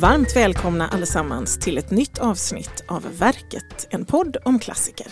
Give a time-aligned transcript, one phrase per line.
[0.00, 5.06] Varmt välkomna allesammans till ett nytt avsnitt av Verket, en podd om klassiker.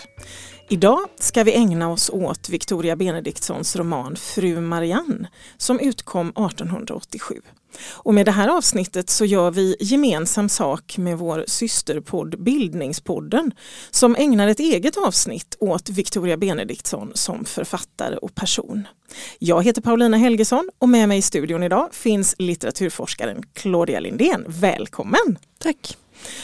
[0.69, 7.35] Idag ska vi ägna oss åt Victoria Benediktssons roman Fru Marianne som utkom 1887.
[7.89, 13.51] Och med det här avsnittet så gör vi gemensam sak med vår systerpodd Bildningspodden
[13.91, 18.87] som ägnar ett eget avsnitt åt Victoria Benediktsson som författare och person.
[19.39, 24.45] Jag heter Paulina Helgesson och med mig i studion idag finns litteraturforskaren Claudia Lindén.
[24.47, 25.37] Välkommen!
[25.59, 25.97] Tack!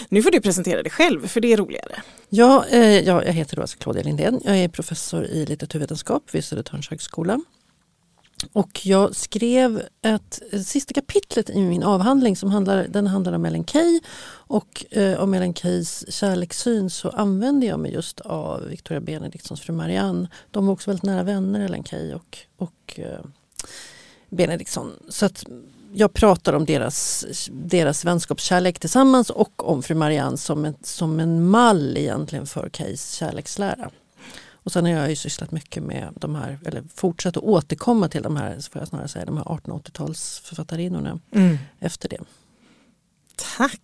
[0.10, 2.02] Nu får du presentera dig själv för det är roligare.
[2.30, 4.40] Ja, eh, ja jag heter då alltså Claudia Lindén.
[4.44, 7.40] Jag är professor i litteraturvetenskap vid Södertörns högskola.
[8.52, 13.66] Och jag skrev ett, sista kapitlet i min avhandling som handlar, den handlar om Ellen
[13.66, 19.62] Key och eh, om Ellen Keys kärlekssyn så använde jag mig just av Victoria Benediktsons
[19.62, 20.28] fru Marianne.
[20.52, 23.20] De var också väldigt nära vänner Ellen Key och, och eh,
[24.30, 24.92] Benediktsson.
[25.10, 25.44] Så att
[25.94, 31.50] jag pratar om deras, deras vänskapskärlek tillsammans och om fru Marianne som ett, som en
[31.50, 33.92] mall egentligen för Keys kärlekslära.
[34.64, 38.22] Och sen har jag ju sysslat mycket med de här, eller fortsatt att återkomma till
[38.22, 41.58] de här, får jag snarare säga, de här 1880-talsförfattarinnorna mm.
[41.80, 42.20] efter det.
[43.58, 43.82] Tack!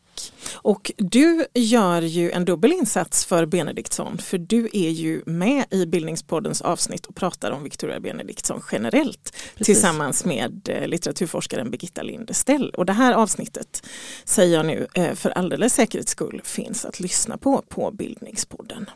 [0.53, 5.85] Och du gör ju en dubbel insats för Benediktsson för du är ju med i
[5.85, 9.65] Bildningspoddens avsnitt och pratar om Victoria Benediktsson generellt Precis.
[9.65, 12.69] tillsammans med eh, litteraturforskaren Birgitta Lindestell.
[12.69, 13.87] Och det här avsnittet
[14.23, 18.89] säger jag nu eh, för alldeles säkerhets skull finns att lyssna på på Bildningspodden.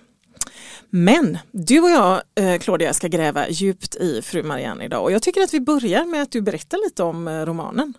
[0.89, 5.21] Men du och jag, eh, Claudia, ska gräva djupt i Fru Marianne idag och jag
[5.21, 7.93] tycker att vi börjar med att du berättar lite om eh, romanen.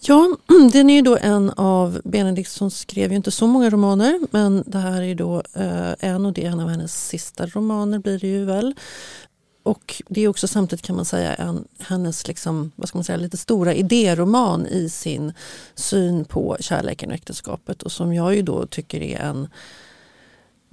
[0.00, 0.36] Ja,
[0.72, 4.78] den är ju då en av Benediktsson skrev ju inte så många romaner men det
[4.78, 8.26] här är då eh, en och det är en av hennes sista romaner blir det
[8.26, 8.74] ju väl.
[9.62, 13.18] Och det är också samtidigt kan man säga en, hennes liksom, vad ska man säga,
[13.18, 15.32] lite stora idéroman i sin
[15.74, 19.48] syn på kärleken och äktenskapet och som jag ju då tycker är en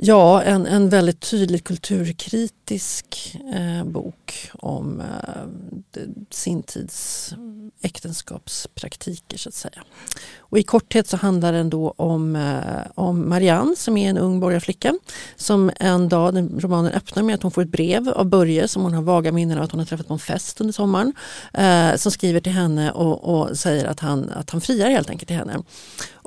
[0.02, 7.34] Ja, en, en väldigt tydligt kulturkritisk eh, bok om eh, sin tids
[7.82, 9.84] äktenskapspraktiker så att säga.
[10.50, 14.40] Och I korthet så handlar den då om, eh, om Marianne som är en ung
[14.40, 14.94] borgarflicka
[15.36, 18.84] som en dag, den romanen öppnar med att hon får ett brev av Börje som
[18.84, 21.14] hon har vaga minnen av att hon har träffat på en fest under sommaren.
[21.54, 25.28] Eh, som skriver till henne och, och, säger att han, att han friar helt enkelt
[25.28, 25.64] till henne.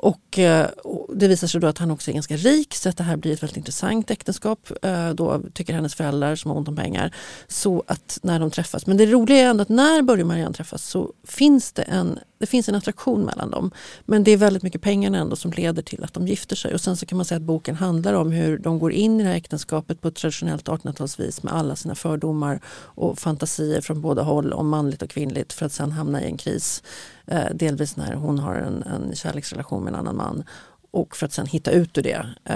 [0.03, 2.97] Och, eh, och, det visar sig då att han också är ganska rik så att
[2.97, 4.71] det här blir ett väldigt intressant äktenskap.
[4.81, 7.15] Eh, då tycker hennes föräldrar som har ont om pengar.
[7.47, 10.53] Så att när de träffas, men det roliga är ändå att när Börje och Marianne
[10.53, 13.71] träffas så finns det en, det finns en attraktion mellan dem.
[14.13, 16.73] Men det är väldigt mycket pengar ändå som leder till att de gifter sig.
[16.73, 19.23] Och sen så kan man säga att boken handlar om hur de går in i
[19.23, 24.21] det här äktenskapet på ett traditionellt 1800-talsvis med alla sina fördomar och fantasier från båda
[24.21, 26.83] håll om manligt och kvinnligt för att sen hamna i en kris.
[27.27, 30.43] Eh, delvis när hon har en, en kärleksrelation med en annan man
[30.91, 32.55] och för att sen hitta ut ur det eh,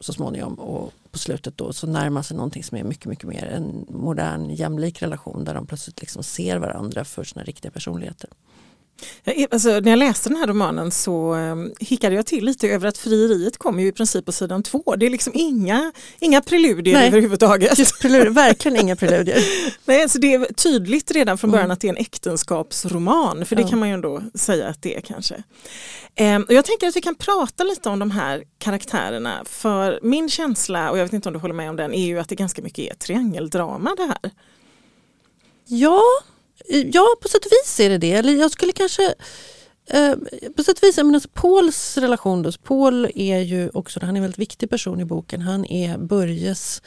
[0.00, 0.54] så småningom.
[0.54, 4.50] Och på slutet då så närmar sig någonting som är mycket, mycket mer en modern
[4.50, 8.30] jämlik relation där de plötsligt liksom ser varandra för sina riktiga personligheter.
[9.50, 12.98] Alltså, när jag läste den här romanen så um, hickade jag till lite över att
[12.98, 14.96] frieriet kommer ju i princip på sidan två.
[14.96, 18.00] Det är liksom inga, inga preludier Nej, överhuvudtaget.
[18.00, 19.38] Prelud, verkligen inga preludier.
[19.84, 21.72] Nej, alltså det är tydligt redan från början mm.
[21.72, 23.68] att det är en äktenskapsroman, för det ja.
[23.68, 25.42] kan man ju ändå säga att det är kanske.
[26.20, 30.28] Um, och jag tänker att vi kan prata lite om de här karaktärerna, för min
[30.28, 32.34] känsla, och jag vet inte om du håller med om den, är ju att det
[32.34, 34.30] ganska mycket är triangeldrama det här.
[35.66, 36.02] Ja,
[36.68, 38.12] Ja, på sätt och vis är det det.
[38.12, 39.14] Eller jag skulle kanske
[39.86, 40.14] eh,
[40.56, 44.16] på sätt och vis, jag menar, Pauls relation, då, Paul är ju också, han är
[44.16, 45.40] en väldigt viktig person i boken.
[45.40, 46.82] Han är Börjes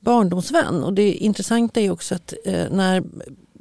[0.00, 3.02] barndomsvän och det intressanta är också att eh, när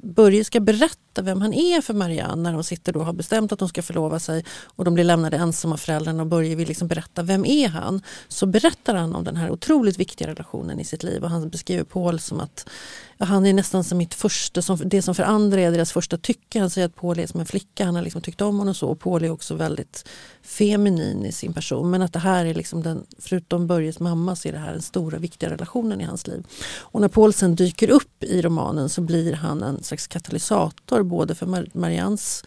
[0.06, 3.52] Börje ska berätta vem han är för Marianne när de sitter då och har bestämt
[3.52, 6.68] att de ska förlova sig och de blir lämnade ensamma av föräldrarna och Börje vill
[6.68, 8.02] liksom berätta vem är han.
[8.28, 11.84] Så berättar han om den här otroligt viktiga relationen i sitt liv och han beskriver
[11.84, 12.70] Paul som att
[13.18, 16.60] han är nästan som mitt första, som, det som för andra är deras första tycke.
[16.60, 18.90] Han säger att Paul är som en flicka, han har liksom tyckt om honom så
[18.90, 20.10] och Paul är också väldigt
[20.42, 21.90] feminin i sin person.
[21.90, 24.82] Men att det här är liksom den, förutom Börjes mamma så är det här den
[24.82, 26.44] stora viktiga relationen i hans liv.
[26.78, 31.36] Och när Paul sen dyker upp i romanen så blir han en slags katalysator både
[31.36, 32.44] för Mar Marians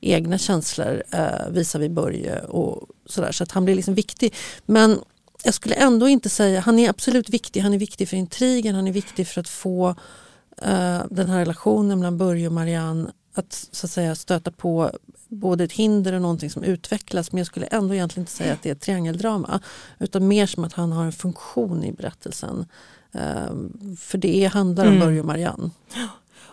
[0.00, 3.32] egna känslor eh, visavi Börje och sådär.
[3.32, 4.34] Så att han blir liksom viktig.
[4.66, 4.98] Men
[5.42, 8.88] jag skulle ändå inte säga, han är absolut viktig, han är viktig för intrigen, han
[8.88, 13.86] är viktig för att få uh, den här relationen mellan Börje och Marianne att, så
[13.86, 14.90] att säga, stöta på
[15.28, 18.62] både ett hinder och någonting som utvecklas men jag skulle ändå egentligen inte säga att
[18.62, 19.60] det är ett triangeldrama
[19.98, 22.66] utan mer som att han har en funktion i berättelsen.
[23.14, 25.00] Uh, för det handlar om mm.
[25.00, 25.70] Börje och Marianne.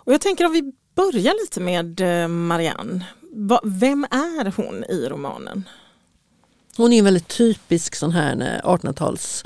[0.07, 3.05] Och jag tänker om vi börjar lite med eh, Marianne.
[3.63, 5.63] Vem är hon i romanen?
[6.77, 9.43] Hon är en väldigt typisk sån här eh, 1800-tals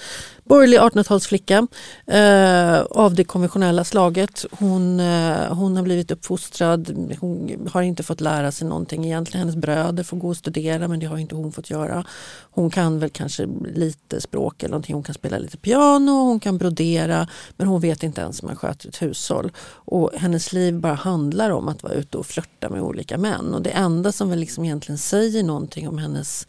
[0.52, 1.68] borgerlig 1800-talsflicka
[2.08, 4.46] eh, av det konventionella slaget.
[4.52, 9.40] Hon, eh, hon har blivit uppfostrad, hon har inte fått lära sig någonting egentligen.
[9.40, 12.06] Hennes bröder får gå och studera men det har inte hon fått göra.
[12.52, 14.96] Hon kan väl kanske lite språk eller någonting.
[14.96, 18.56] Hon kan spela lite piano, hon kan brodera men hon vet inte ens hur man
[18.56, 19.52] sköter ett hushåll.
[19.68, 23.54] Och hennes liv bara handlar om att vara ute och flörta med olika män.
[23.54, 26.48] Och det enda som väl liksom egentligen säger någonting om hennes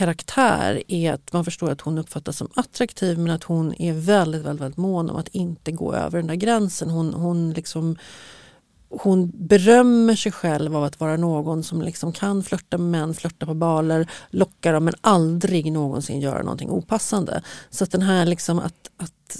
[0.00, 4.42] karaktär är att man förstår att hon uppfattas som attraktiv men att hon är väldigt,
[4.42, 6.90] väldigt, väldigt mån om att inte gå över den där gränsen.
[6.90, 7.96] Hon, hon, liksom,
[8.88, 13.46] hon berömmer sig själv av att vara någon som liksom kan flörta med män, flörta
[13.46, 17.42] på baler, locka dem men aldrig någonsin göra någonting opassande.
[17.70, 19.36] Så att den här liksom att, att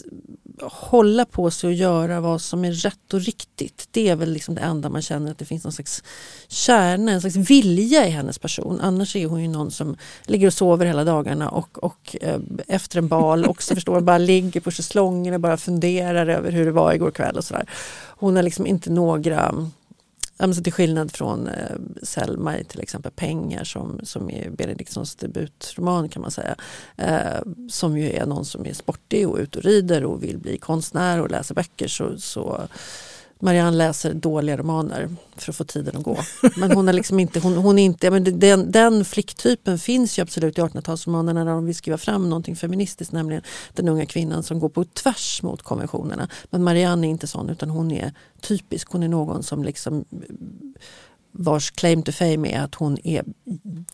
[0.63, 3.89] hålla på sig och göra vad som är rätt och riktigt.
[3.91, 6.03] Det är väl liksom det enda man känner att det finns någon slags
[6.49, 8.81] kärna, en slags vilja i hennes person.
[8.81, 12.99] Annars är hon ju någon som ligger och sover hela dagarna och, och eh, efter
[12.99, 16.93] en bal också förstår bara ligger på schäslongen och bara funderar över hur det var
[16.93, 17.69] igår kväll och sådär.
[18.07, 19.55] Hon har liksom inte några
[20.41, 26.09] Alltså till skillnad från eh, Selma i till exempel Pengar som, som är Benediktssons debutroman
[26.09, 26.55] kan man säga.
[26.97, 30.59] Eh, som ju är någon som är sportig och ute och rider och vill bli
[30.59, 31.89] konstnär och läsa böcker.
[31.89, 32.69] Så, så
[33.41, 36.19] Marianne läser dåliga romaner för att få tiden att gå.
[36.57, 40.23] Men hon är liksom inte, hon, hon är inte men den, den flicktypen finns ju
[40.23, 43.43] absolut i 1800-talsromanerna när de vill skriva fram någonting feministiskt, nämligen
[43.73, 46.29] den unga kvinnan som går på tvärs mot konventionerna.
[46.51, 50.05] Men Marianne är inte sån utan hon är typisk, hon är någon som liksom
[51.33, 53.25] vars claim to fame är att hon är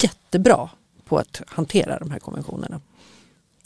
[0.02, 0.70] jättebra
[1.04, 2.80] på att hantera de här konventionerna.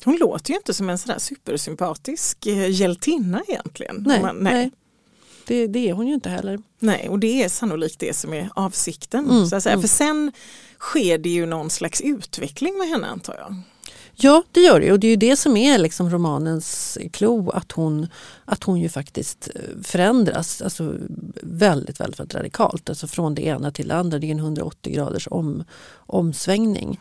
[0.05, 4.05] Hon låter ju inte som en sådär supersympatisk eh, hjältinna egentligen.
[4.07, 4.55] Nej, man, nej.
[4.55, 4.71] nej.
[5.47, 6.59] Det, det är hon ju inte heller.
[6.79, 9.31] Nej, och det är sannolikt det som är avsikten.
[9.31, 9.73] Mm, så att säga.
[9.73, 9.83] Mm.
[9.83, 10.33] För sen
[10.79, 13.57] sker det ju någon slags utveckling med henne antar jag.
[14.23, 17.73] Ja, det gör det och det är ju det som är liksom romanens klo att
[17.73, 18.07] hon,
[18.45, 20.95] att hon ju faktiskt eh, förändras alltså
[21.43, 22.89] väldigt, väldigt, väldigt radikalt.
[22.89, 24.19] Alltså från det ena till det andra.
[24.19, 25.65] Det är en 180 graders om,
[25.97, 27.01] omsvängning.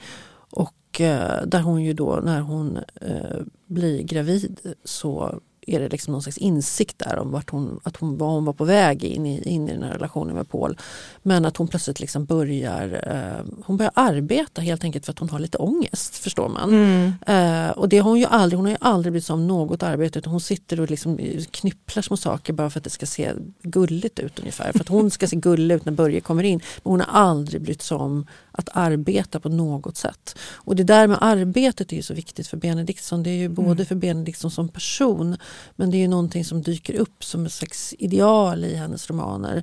[0.51, 6.11] Och eh, där hon ju då när hon eh, blir gravid så är det liksom
[6.11, 9.25] någon slags insikt där om vart hon, att hon, var hon var på väg in
[9.25, 10.77] i, in i den här relationen med Paul.
[11.23, 15.29] Men att hon plötsligt liksom börjar, eh, hon börjar arbeta helt enkelt för att hon
[15.29, 16.69] har lite ångest förstår man.
[16.69, 17.13] Mm.
[17.27, 20.19] Eh, och det har hon ju aldrig, hon har ju aldrig sig om något arbete
[20.19, 21.19] utan hon sitter och liksom
[21.51, 24.71] knypplar små saker bara för att det ska se gulligt ut ungefär.
[24.71, 26.61] För att hon ska se gullig ut när Börje kommer in.
[26.83, 28.27] Men hon har aldrig sig om
[28.59, 30.37] att arbeta på något sätt.
[30.53, 33.23] Och det där med arbetet är ju så viktigt för Benediktsson.
[33.23, 33.85] Det är ju både mm.
[33.85, 35.37] för Benediktsson som person
[35.75, 39.57] men det är ju någonting som dyker upp som ett slags ideal i hennes romaner.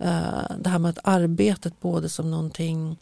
[0.00, 2.96] Uh, det här med att arbetet både som någonting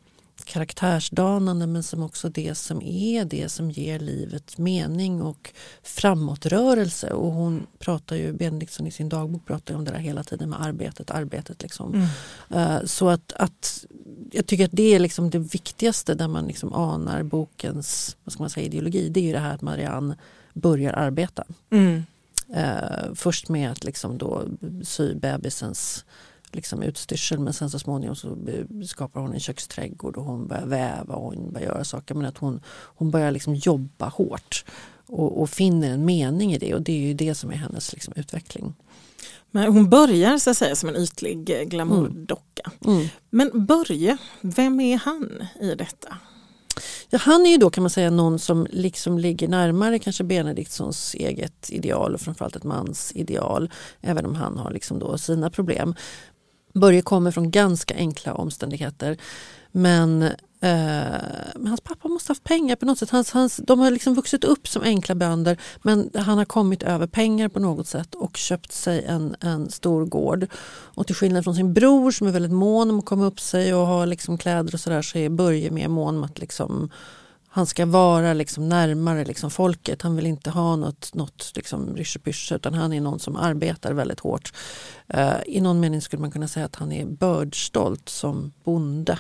[0.45, 5.53] karaktärsdanande men som också det som är det som ger livet mening och
[5.83, 7.11] framåtrörelse.
[7.11, 10.63] Och hon pratar ju, Benediktsson i sin dagbok pratar om det där hela tiden med
[10.63, 11.63] arbetet, arbetet.
[11.63, 11.95] Liksom.
[11.95, 12.09] Mm.
[12.61, 13.85] Uh, så att, att
[14.33, 18.43] jag tycker att det är liksom det viktigaste där man liksom anar bokens vad ska
[18.43, 19.09] man säga, ideologi.
[19.09, 20.17] Det är ju det här att Marianne
[20.53, 21.45] börjar arbeta.
[21.71, 22.03] Mm.
[22.57, 24.45] Uh, först med att liksom då
[24.83, 26.05] sy bebisens
[26.53, 28.37] liksom utstyrsel men sen så småningom så
[28.87, 32.39] skapar hon en köksträdgård och hon börjar väva och hon börjar göra saker men att
[32.39, 34.65] hon, hon börjar liksom jobba hårt
[35.11, 37.93] och, och finner en mening i det och det är ju det som är hennes
[37.93, 38.75] liksom utveckling.
[39.51, 42.71] Men hon börjar så att säga som en ytlig eh, glamourdocka.
[42.85, 42.97] Mm.
[42.97, 43.09] Mm.
[43.31, 46.17] Men Börje, vem är han i detta?
[47.11, 51.15] Ja, han är ju då kan man säga någon som liksom ligger närmare kanske Benediktssons
[51.15, 53.71] eget ideal och framförallt ett mans ideal.
[54.01, 55.95] Även om han har liksom då sina problem.
[56.75, 59.17] Börje kommer från ganska enkla omständigheter.
[59.73, 60.29] Men,
[60.63, 61.21] Eh,
[61.57, 63.11] men hans pappa måste ha haft pengar på något sätt.
[63.11, 67.07] Hans, hans, de har liksom vuxit upp som enkla bönder men han har kommit över
[67.07, 70.47] pengar på något sätt och köpt sig en, en stor gård.
[70.71, 73.75] Och till skillnad från sin bror som är väldigt mån om att komma upp sig
[73.75, 76.91] och ha liksom kläder och sådär så är Börje mer mån om att liksom
[77.53, 80.03] han ska vara liksom närmare liksom folket.
[80.03, 81.97] Han vill inte ha något, något liksom
[82.51, 84.53] utan han är någon som arbetar väldigt hårt.
[85.15, 89.19] Uh, I någon mening skulle man kunna säga att han är bördstolt som bonde.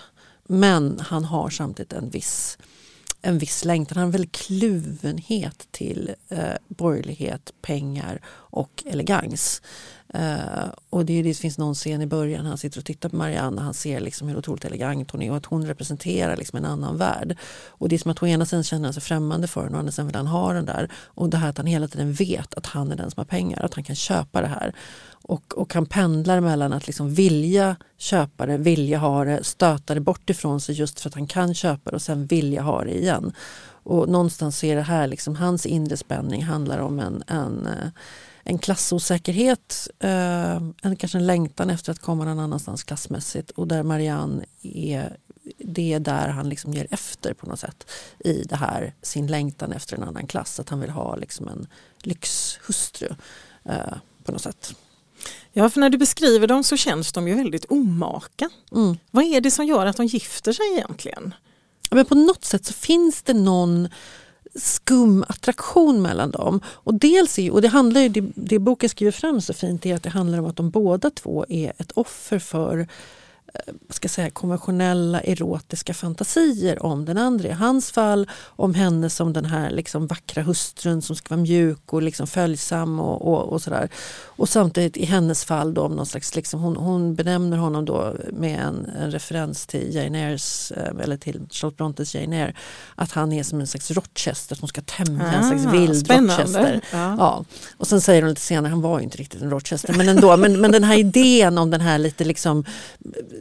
[0.53, 2.59] Men han har samtidigt en viss,
[3.23, 3.99] en viss längtan.
[3.99, 9.63] Han har en kluvenhet till eh, borgerlighet, pengar och elegans.
[10.15, 13.57] Uh, och det, det finns någon scen i början han sitter och tittar på Marianne
[13.57, 16.65] och han ser liksom hur otroligt elegant hon är och att hon representerar liksom en
[16.65, 17.37] annan värld.
[17.69, 19.77] Och det är som att å ena sidan känner han sig främmande för henne och
[19.77, 20.91] å andra sidan vill han ha den där.
[20.95, 23.63] Och det här att han hela tiden vet att han är den som har pengar,
[23.63, 24.75] att han kan köpa det här.
[25.23, 30.01] Och, och han pendlar mellan att liksom vilja köpa det, vilja ha det, stöta det
[30.01, 32.99] bort ifrån sig just för att han kan köpa det och sen vilja ha det
[32.99, 33.33] igen.
[33.83, 37.89] Och någonstans är det här, liksom, hans inre spänning handlar om en, en, eh,
[38.45, 43.83] en klassosäkerhet, eh, en, kanske en längtan efter att komma någon annanstans klassmässigt och där
[43.83, 45.17] Marianne är
[45.59, 49.73] det är där han liksom ger efter på något sätt i det här sin längtan
[49.73, 50.61] efter en annan klass.
[50.61, 51.67] Att han vill ha liksom en
[52.03, 53.09] lyxhustru
[53.65, 53.95] eh,
[54.25, 54.75] på något sätt.
[55.53, 58.51] Ja, för när du beskriver dem så känns de ju väldigt omaka.
[58.73, 58.97] Mm.
[59.11, 61.35] Vad är det som gör att de gifter sig egentligen?
[61.91, 63.89] Men på något sätt så finns det någon
[64.55, 66.61] skum attraktion mellan dem.
[66.67, 69.95] Och dels är, och det handlar ju, det, det boken skriver fram så fint är
[69.95, 72.87] att det handlar om att de båda två är ett offer för
[73.89, 77.49] ska säga, konventionella erotiska fantasier om den andra.
[77.49, 81.93] I hans fall om henne som den här liksom vackra hustrun som ska vara mjuk
[81.93, 83.89] och liksom följsam och, och, och sådär.
[84.41, 88.15] Och samtidigt i hennes fall då om någon slags, liksom, hon, hon benämner honom då
[88.33, 92.55] med en, en referens till Jane Eyres, eh, eller till Charlotte Brontes Jane Eyre,
[92.95, 96.05] att han är som en slags Rochester som ska tämja ah, en slags ah, vild
[96.05, 96.43] spännande.
[96.43, 96.81] Rochester.
[96.93, 97.17] Ja.
[97.19, 97.45] ja.
[97.77, 100.37] Och sen säger hon lite senare, han var ju inte riktigt en Rochester, men ändå,
[100.37, 102.65] men, men den här idén om den här lite liksom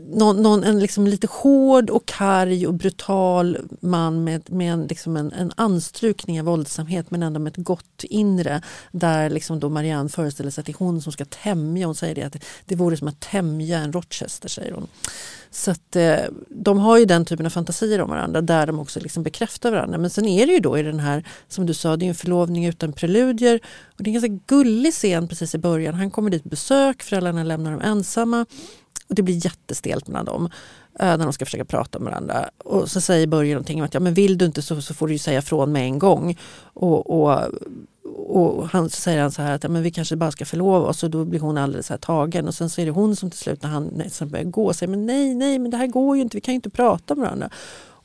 [0.07, 5.17] någon, någon, en liksom lite hård och karg och brutal man med, med en, liksom
[5.17, 8.61] en, en anstrukning av våldsamhet men ändå med ett gott inre.
[8.91, 11.85] Där liksom då Marianne föreställer sig att det är hon som ska tämja.
[11.85, 14.87] Hon säger det att det vore som att tämja en Rochester säger hon.
[15.51, 18.99] Så att, eh, de har ju den typen av fantasier om varandra där de också
[18.99, 19.97] liksom bekräftar varandra.
[19.97, 22.15] Men sen är det ju då i den här, som du sa, det är en
[22.15, 23.59] förlovning utan preludier.
[23.97, 25.93] Och det är en ganska gullig scen precis i början.
[25.93, 28.45] Han kommer dit på besök, föräldrarna lämnar dem ensamma.
[29.09, 30.49] Och det blir jättestelt mellan dem
[30.99, 32.49] eh, när de ska försöka prata med varandra.
[32.57, 35.07] Och så säger Börje någonting om att ja, men vill du inte så, så får
[35.07, 36.37] du säga från med en gång.
[36.73, 37.49] Och, och,
[38.27, 40.87] och han, så säger han så här att ja, men vi kanske bara ska förlova
[40.87, 42.47] oss och då blir hon alldeles så här tagen.
[42.47, 44.89] Och sen så är det hon som till slut när han nästan börjar gå säger
[44.89, 47.23] men nej, nej, men det här går ju inte, vi kan ju inte prata med
[47.23, 47.49] varandra.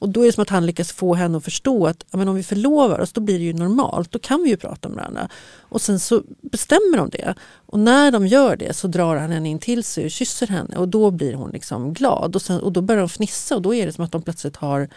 [0.05, 2.35] Och då är det som att han lyckas få henne att förstå att men om
[2.35, 5.29] vi förlovar oss då blir det ju normalt, då kan vi ju prata med varandra.
[5.61, 7.35] Och sen så bestämmer de det.
[7.67, 10.77] Och när de gör det så drar han henne in till sig och kysser henne
[10.77, 12.37] och då blir hon liksom glad.
[12.37, 14.57] Och, sen, och då börjar de fnissa och då är det som att de plötsligt
[14.57, 14.89] har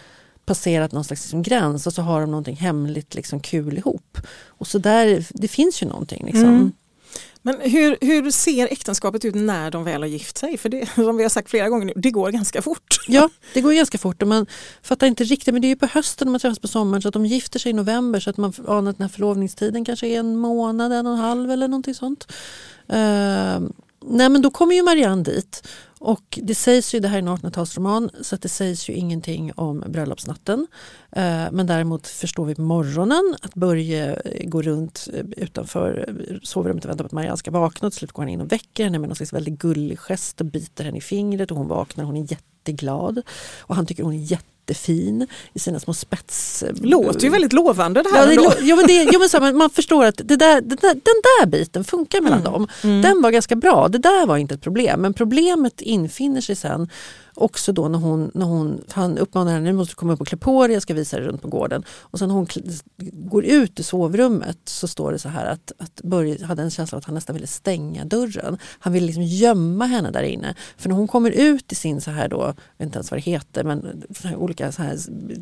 [0.45, 4.17] passerat någon slags liksom gräns och så har de någonting hemligt liksom kul ihop.
[4.45, 6.25] Och så där, det finns ju någonting.
[6.25, 6.49] Liksom.
[6.49, 6.71] Mm.
[7.47, 10.57] Men hur, hur ser äktenskapet ut när de väl har gift sig?
[10.57, 12.97] För det, som vi har sagt flera gånger nu, det går ganska fort.
[13.07, 14.45] Ja, det går ganska fort och man
[14.81, 15.53] fattar inte riktigt.
[15.53, 17.69] Men det är ju på hösten man träffas på sommaren så att de gifter sig
[17.69, 21.07] i november så att man anar att den här förlovningstiden kanske är en månad, en
[21.07, 22.33] och en halv eller någonting sånt.
[22.93, 23.69] Uh,
[24.09, 25.67] nej men då kommer ju Marianne dit
[25.99, 29.51] och det sägs ju, det här är en 1800-talsroman, så att det sägs ju ingenting
[29.55, 30.67] om bröllopsnatten.
[31.11, 36.85] Eh, men däremot förstår vi på morgonen att Börje eh, går runt eh, utanför sovrummet
[36.85, 37.89] och väntar på att Marianne ska vakna.
[37.89, 40.47] Till slut går han in och väcker henne med någon slags väldigt gullig gest och
[40.47, 42.03] biter henne i fingret och hon vaknar.
[42.03, 43.21] Hon är jätteglad
[43.59, 46.63] och han tycker hon är jätte jättefin i sina små spets...
[46.81, 48.31] Låter ju väldigt lovande det här.
[48.31, 50.75] Ja, det, ja, men det, ja, men så, man, man förstår att det där, det
[50.75, 52.51] där, den där biten funkar mellan mm.
[52.51, 52.67] dem.
[52.83, 53.01] Mm.
[53.01, 55.01] Den var ganska bra, det där var inte ett problem.
[55.01, 56.89] Men problemet infinner sig sen
[57.37, 60.27] också då när hon, när hon han uppmanar henne, nu måste du komma upp och
[60.27, 61.83] klä på dig, jag ska visa dig runt på gården.
[61.89, 62.47] Och sen när hon
[63.13, 66.95] går ut i sovrummet så står det så här att, att Börje hade en känsla
[66.95, 68.57] av att han nästan ville stänga dörren.
[68.79, 70.55] Han ville liksom gömma henne där inne.
[70.77, 73.17] För när hon kommer ut i sin så här då, jag vet inte ens vad
[73.17, 74.97] det heter, men så olika så här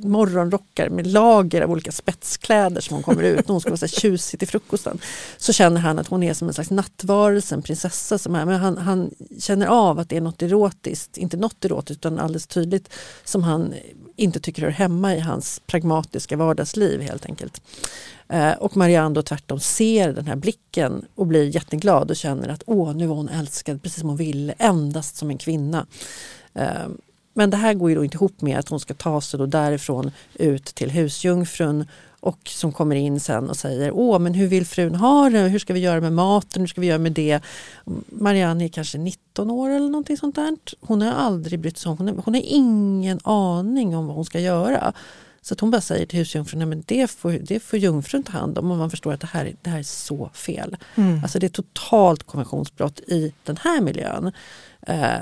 [0.08, 3.86] morgonrockar med lager av olika spetskläder som hon kommer ut när hon ska vara så
[3.86, 5.00] här tjusig till frukosten.
[5.38, 8.18] Så känner han att hon är som en slags nattvarelse, en prinsessa.
[8.18, 11.85] Som är, men han, han känner av att det är något erotiskt, inte något erotiskt
[11.92, 12.90] åt utan alldeles tydligt
[13.24, 13.74] som han
[14.16, 17.62] inte tycker hör hemma i hans pragmatiska vardagsliv helt enkelt.
[18.30, 22.64] Eh, och Marianne då tvärtom ser den här blicken och blir jätteglad och känner att
[22.66, 25.86] åh, nu var hon älskad precis som hon ville, endast som en kvinna.
[26.54, 26.88] Eh,
[27.34, 29.46] men det här går ju då inte ihop med att hon ska ta sig då
[29.46, 31.86] därifrån ut till husjungfrun
[32.26, 35.40] och som kommer in sen och säger Åh, men hur vill frun ha det?
[35.40, 36.62] Hur ska vi göra med maten?
[36.62, 37.40] Hur ska vi göra med det?
[38.10, 40.58] Marianne är kanske 19 år eller någonting sånt där.
[40.80, 44.40] Hon har aldrig brytt sig om, hon, hon har ingen aning om vad hon ska
[44.40, 44.94] göra.
[45.42, 48.58] Så att hon bara säger till husjungfrun, men det får, det får jungfrun ta hand
[48.58, 50.78] om och man förstår att det här, det här är så fel.
[50.96, 51.20] Mm.
[51.24, 54.32] Alltså det är totalt konventionsbrott i den här miljön.
[54.82, 55.20] Eh,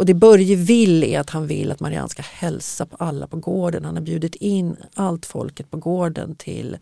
[0.00, 3.36] och det Börje vill är att han vill att Marianne ska hälsa på alla på
[3.36, 3.84] gården.
[3.84, 6.76] Han har bjudit in allt folket på gården till,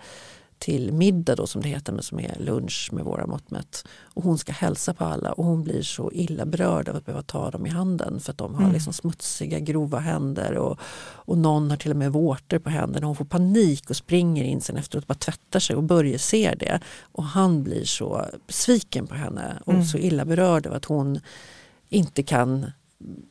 [0.58, 3.84] till middag då som det heter, men som är lunch med våra mått mätt.
[4.02, 7.22] Och hon ska hälsa på alla och hon blir så illa berörd av att behöva
[7.22, 8.72] ta dem i handen för att de har mm.
[8.72, 13.06] liksom smutsiga grova händer och, och någon har till och med vårtor på händerna.
[13.06, 16.56] Hon får panik och springer in sen efteråt och bara tvättar sig och Börje ser
[16.56, 16.80] det.
[17.00, 19.84] Och han blir så besviken på henne och mm.
[19.84, 21.20] så illa berörd av att hon
[21.88, 22.66] inte kan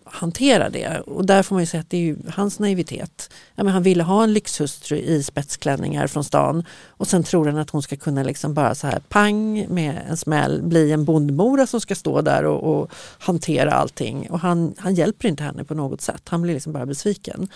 [0.05, 0.99] hantera det.
[0.99, 3.29] Och där får man ju säga att det är ju hans naivitet.
[3.55, 7.57] Ja, men han ville ha en lyxhustru i spetsklänningar från stan och sen tror han
[7.57, 11.67] att hon ska kunna liksom bara så här pang med en smäll bli en bondmora
[11.67, 14.29] som ska stå där och, och hantera allting.
[14.29, 16.21] Och han, han hjälper inte henne på något sätt.
[16.25, 17.47] Han blir liksom bara besviken.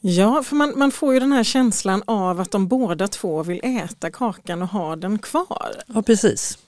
[0.00, 3.60] Ja, för man, man får ju den här känslan av att de båda två vill
[3.62, 5.70] äta kakan och ha den kvar.
[5.86, 6.58] Ja, precis.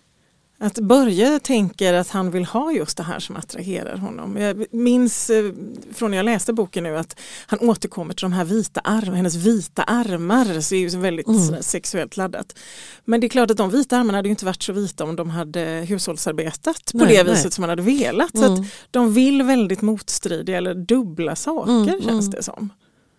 [0.59, 4.37] Att Börje tänker att han vill ha just det här som attraherar honom.
[4.37, 5.53] Jag minns eh,
[5.95, 9.35] från när jag läste boken nu att han återkommer till de här vita armarna, hennes
[9.35, 10.61] vita armar.
[10.61, 11.63] Så det är ju väldigt mm.
[11.63, 12.59] sexuellt laddat.
[13.05, 15.31] Men det är klart att de vita armarna hade inte varit så vita om de
[15.31, 17.53] hade hushållsarbetat på nej, det viset nej.
[17.53, 18.35] som man hade velat.
[18.35, 18.57] Mm.
[18.57, 22.31] Så de vill väldigt motstridiga eller dubbla saker mm, känns mm.
[22.31, 22.71] det som.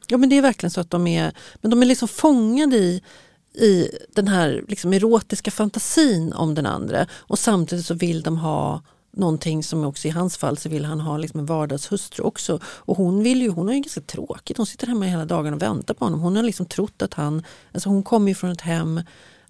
[0.08, 3.02] Ja men det är verkligen så att de är, men de är liksom fångade i
[3.58, 8.82] i den här liksom erotiska fantasin om den andra och samtidigt så vill de ha
[9.18, 12.60] någonting som också i hans fall så vill han ha liksom en vardagshustru också.
[12.64, 15.62] Och hon vill ju, hon har ju ganska tråkigt, hon sitter hemma hela dagen och
[15.62, 16.20] väntar på honom.
[16.20, 19.02] Hon har liksom trott att han, alltså hon kommer ju från ett hem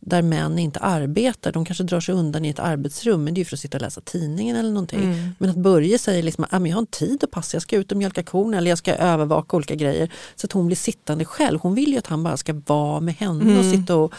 [0.10, 1.52] där män inte arbetar.
[1.52, 3.82] De kanske drar sig undan i ett arbetsrum men det är för att sitta och
[3.82, 5.04] läsa tidningen eller någonting.
[5.04, 5.30] Mm.
[5.38, 7.92] Men att Börje säger liksom att jag har en tid att passa, jag ska ut
[7.92, 10.12] och mjölka korna eller jag ska övervaka olika grejer.
[10.36, 11.60] Så att hon blir sittande själv.
[11.60, 13.60] Hon vill ju att han bara ska vara med henne mm.
[13.60, 14.14] och sitta och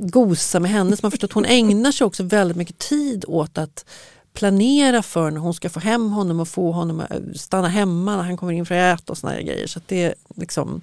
[0.00, 0.96] gosa med henne.
[0.96, 3.84] Så man förstår att hon ägnar sig också väldigt mycket tid åt att
[4.32, 8.22] planera för när hon ska få hem honom och få honom att stanna hemma när
[8.22, 9.66] han kommer in för att äta och såna grejer.
[9.66, 10.80] Så det liksom,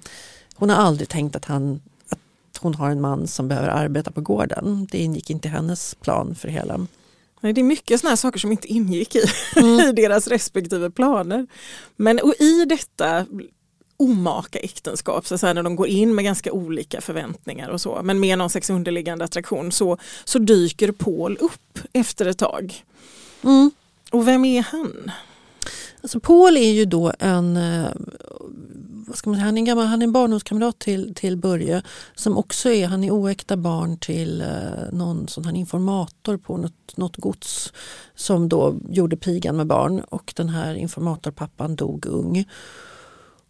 [0.54, 1.80] hon har aldrig tänkt att han
[2.58, 4.88] hon har en man som behöver arbeta på gården.
[4.90, 6.86] Det ingick inte i hennes plan för hela.
[7.40, 9.22] Nej, det är mycket sådana saker som inte ingick i,
[9.56, 9.80] mm.
[9.88, 11.46] i deras respektive planer.
[11.96, 13.26] Men och i detta
[13.96, 18.20] omaka äktenskap, så att när de går in med ganska olika förväntningar och så, men
[18.20, 22.84] med någon slags underliggande attraktion, så, så dyker Paul upp efter ett tag.
[23.44, 23.70] Mm.
[24.10, 25.10] Och vem är han?
[26.02, 27.90] Alltså Paul är ju då en eh,
[29.08, 31.82] vad ska man säga, han är en, gammal, han är en barndomskamrat till, till Börje
[32.14, 36.96] som också är, han är oäkta barn till eh, någon sån här informator på något,
[36.96, 37.72] något gods
[38.14, 42.44] som då gjorde pigan med barn och den här informatorpappan dog ung.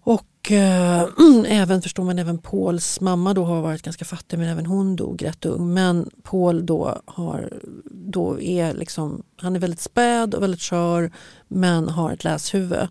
[0.08, 1.08] Och äh,
[1.46, 5.24] även förstår man även Pauls mamma då har varit ganska fattig men även hon dog
[5.24, 5.74] rätt ung.
[5.74, 7.52] Men Paul då, har,
[7.90, 11.10] då är liksom, han är väldigt späd och väldigt skör
[11.48, 12.88] men har ett läshuvud.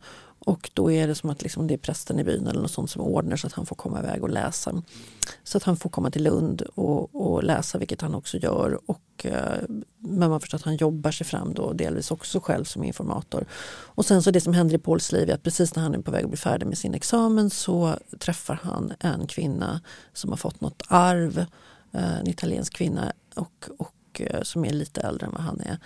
[0.48, 2.90] Och då är det som att liksom det är prästen i byn eller något sånt
[2.90, 4.84] som ordnar så att han får komma iväg och läsa.
[5.44, 8.80] Så att han får komma till Lund och, och läsa, vilket han också gör.
[8.86, 9.62] Och, eh,
[9.98, 13.46] men man förstår att han jobbar sig fram då delvis också själv som informator.
[13.70, 16.00] Och sen så det som händer i Pauls liv är att precis när han är
[16.00, 19.82] på väg att bli färdig med sin examen så träffar han en kvinna
[20.14, 21.46] som har fått något arv,
[21.92, 25.80] eh, en italiensk kvinna och, och eh, som är lite äldre än vad han är,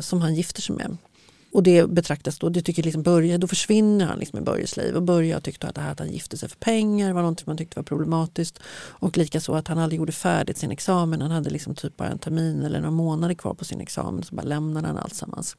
[0.00, 0.96] som han gifter sig med.
[1.58, 4.96] Och det betraktas då, det tycker liksom Börje, då försvinner han liksom i Börjes liv.
[4.96, 7.56] Och Börje tyckte att det här att han gifte sig för pengar var något man
[7.56, 8.58] tyckte var problematiskt.
[8.74, 11.20] Och likaså att han aldrig gjorde färdigt sin examen.
[11.20, 14.22] Han hade liksom typ bara en termin eller några månader kvar på sin examen.
[14.22, 15.56] Så bara lämnade han alltsammans.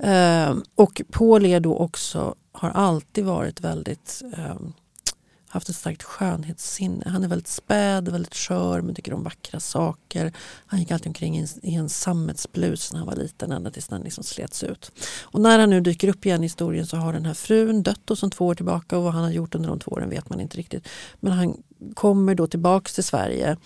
[0.00, 4.56] Uh, ehm, och Paul är då också, har alltid varit väldigt uh,
[5.52, 7.04] haft ett starkt skönhetssinne.
[7.06, 10.32] Han är väldigt späd, väldigt skör, men tycker om vackra saker.
[10.66, 13.88] Han gick alltid omkring i en, i en sammetsblus när han var liten, ända tills
[13.88, 14.92] den liksom slets ut.
[15.22, 18.10] Och när han nu dyker upp igen i historien så har den här frun dött
[18.10, 20.30] och sedan två år tillbaka och vad han har gjort under de två åren vet
[20.30, 20.88] man inte riktigt.
[21.20, 21.62] Men han
[21.94, 23.56] kommer då tillbaks till Sverige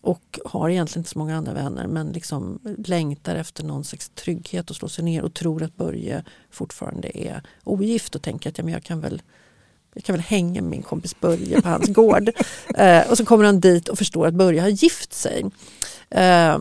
[0.00, 4.70] och har egentligen inte så många andra vänner men liksom längtar efter någon slags trygghet
[4.70, 8.64] och slår sig ner och tror att Börje fortfarande är ogift och tänker att ja,
[8.64, 9.22] men jag kan väl
[9.94, 12.30] jag kan väl hänga med min kompis Börje på hans gård.
[12.74, 15.44] Eh, och så kommer han dit och förstår att Börje har gift sig.
[16.10, 16.58] Eh,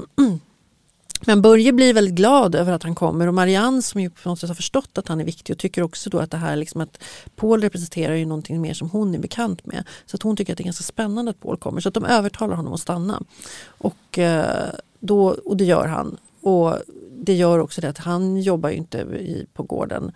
[1.26, 4.40] men Börje blir väldigt glad över att han kommer och Marianne som ju på något
[4.40, 6.82] sätt har förstått att han är viktig och tycker också då att det här liksom
[6.82, 7.04] att
[7.36, 9.84] Paul representerar ju någonting mer som hon är bekant med.
[10.06, 12.06] Så att hon tycker att det är ganska spännande att Paul kommer så att de
[12.06, 13.24] övertalar honom att stanna.
[13.66, 14.70] Och, eh,
[15.00, 16.18] då, och det gör han.
[16.42, 16.78] Och
[17.18, 20.12] det gör också det att han jobbar ju inte i, på gården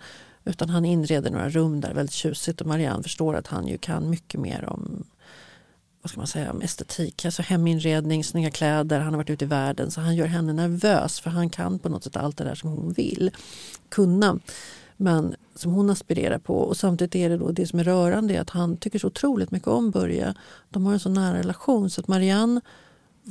[0.48, 4.10] utan han inreder några rum där väldigt tjusigt och Marianne förstår att han ju kan
[4.10, 5.04] mycket mer om
[6.02, 9.48] vad ska man säga, om estetik, alltså heminredning, snygga kläder, han har varit ute i
[9.48, 12.54] världen så han gör henne nervös för han kan på något sätt allt det där
[12.54, 13.30] som hon vill
[13.88, 14.38] kunna.
[14.96, 18.40] Men som hon aspirerar på och samtidigt är det då det som är rörande är
[18.40, 20.34] att han tycker så otroligt mycket om Börje.
[20.70, 22.60] De har en så nära relation så att Marianne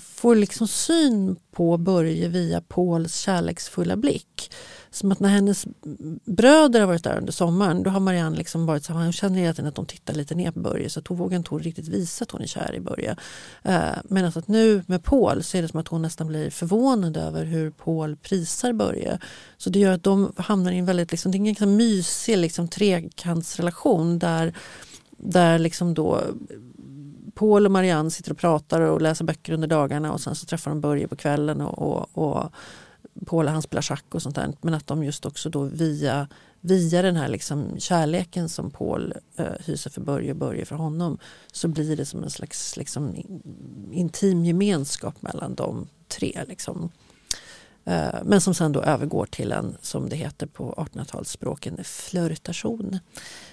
[0.02, 4.52] får liksom syn på Börje via Pauls kärleksfulla blick.
[4.92, 5.66] Som att när hennes
[6.26, 9.54] bröder har varit där under sommaren då har Marianne liksom varit så hon känner hela
[9.54, 12.24] tiden att de tittar lite ner på Börje så att hon vågar inte riktigt visa
[12.24, 13.16] att hon är kär i Börje.
[13.64, 16.50] Eh, Medan alltså att nu med Paul så är det som att hon nästan blir
[16.50, 19.20] förvånad över hur Paul prisar Börje.
[19.58, 22.38] Så det gör att de hamnar i en väldigt, liksom, det är en liksom mysig
[22.38, 24.54] liksom, trekantsrelation där,
[25.18, 26.22] där liksom då
[27.38, 30.72] Paul och Marianne sitter och pratar och läser böcker under dagarna och sen så träffar
[30.72, 32.52] de Börje på kvällen och, och, och
[33.26, 34.54] Paul han spelar schack och sånt där.
[34.62, 36.28] Men att de just också då via,
[36.62, 41.18] via den här liksom kärleken som Paul eh, hyser för Börje och Börje för honom
[41.52, 43.16] så blir det som en slags liksom,
[43.92, 46.44] intim gemenskap mellan de tre.
[46.48, 46.92] Liksom.
[47.86, 53.00] Eh, men som sen då övergår till en, som det heter på 1800-talsspråk, en flörtation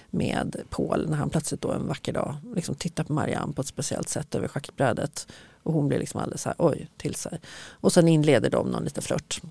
[0.09, 3.67] med Paul när han plötsligt då en vacker dag liksom tittar på Marianne på ett
[3.67, 5.27] speciellt sätt över schackbrädet
[5.65, 7.39] och hon blir liksom alldeles så här, oj, till sig.
[7.69, 9.41] Och sen inleder de någon liten flört.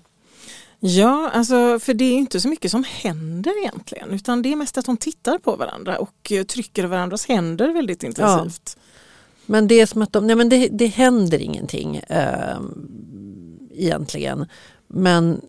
[0.79, 4.77] Ja, alltså, för det är inte så mycket som händer egentligen utan det är mest
[4.77, 8.75] att de tittar på varandra och eh, trycker varandras händer väldigt intensivt.
[8.75, 8.81] Ja.
[9.45, 12.57] Men det är som att de, nej men det, det händer ingenting eh,
[13.71, 14.45] egentligen.
[14.87, 15.41] Men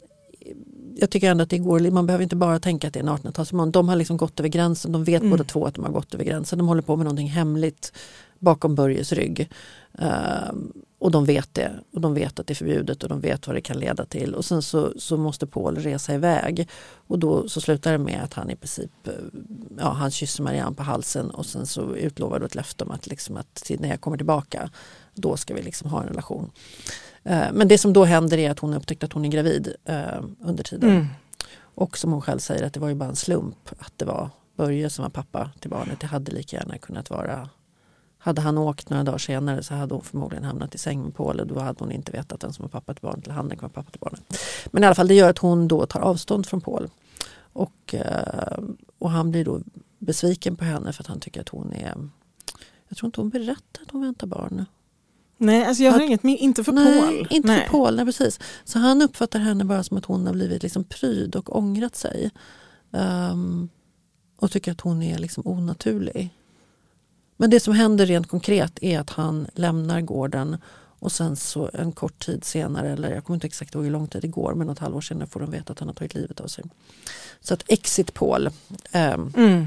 [0.97, 3.09] jag tycker ändå att det går, man behöver inte bara tänka att det är en
[3.09, 3.71] 1800-talsroman.
[3.71, 5.31] De har liksom gått över gränsen, de vet mm.
[5.31, 6.59] båda två att de har gått över gränsen.
[6.59, 7.93] De håller på med någonting hemligt
[8.39, 9.49] bakom Börjes rygg.
[10.03, 10.53] Uh,
[10.99, 11.73] och de vet det.
[11.93, 14.35] Och de vet att det är förbjudet och de vet vad det kan leda till.
[14.35, 16.69] Och sen så, så måste Paul resa iväg.
[16.95, 19.13] Och då så slutar det med att han i princip eh,
[19.79, 23.07] ja, han kysser Marianne på halsen och sen så utlovar du ett löfte om att,
[23.07, 24.71] liksom att när jag kommer tillbaka
[25.15, 26.51] då ska vi liksom ha en relation.
[27.27, 30.25] Uh, men det som då händer är att hon upptäckte att hon är gravid uh,
[30.41, 30.91] under tiden.
[30.91, 31.07] Mm.
[31.59, 34.31] Och som hon själv säger att det var ju bara en slump att det var
[34.57, 36.01] Börje som var pappa till barnet.
[36.01, 37.49] Det hade lika gärna kunnat vara
[38.27, 41.41] hade han åkt några dagar senare så hade hon förmodligen hamnat i säng med Paul
[41.41, 43.69] och då hade hon inte vetat vem som var pappa till barnet eller han var
[43.69, 44.39] pappa till barnet.
[44.71, 46.91] Men i alla fall det gör att hon då tar avstånd från Paul.
[47.53, 48.59] Och, eh,
[48.99, 49.61] och han blir då
[49.99, 51.95] besviken på henne för att han tycker att hon är
[52.89, 54.67] Jag tror inte hon berättar att hon väntar barn.
[55.39, 57.27] Nej, alltså jag har att, inget inte för nej, Paul.
[57.31, 57.61] Inte nej.
[57.61, 58.41] för Paul, nej, precis.
[58.65, 62.31] Så han uppfattar henne bara som att hon har blivit liksom pryd och ångrat sig.
[62.91, 63.69] Um,
[64.37, 66.31] och tycker att hon är liksom onaturlig.
[67.37, 70.57] Men det som händer rent konkret är att han lämnar gården
[70.99, 74.07] och sen så en kort tid senare, eller jag kommer inte exakt ihåg hur lång
[74.07, 76.41] tid det går, men något halvår senare får de veta att han har tagit livet
[76.41, 76.65] av sig.
[77.41, 78.47] Så att Exit Paul,
[78.93, 79.67] eh, mm.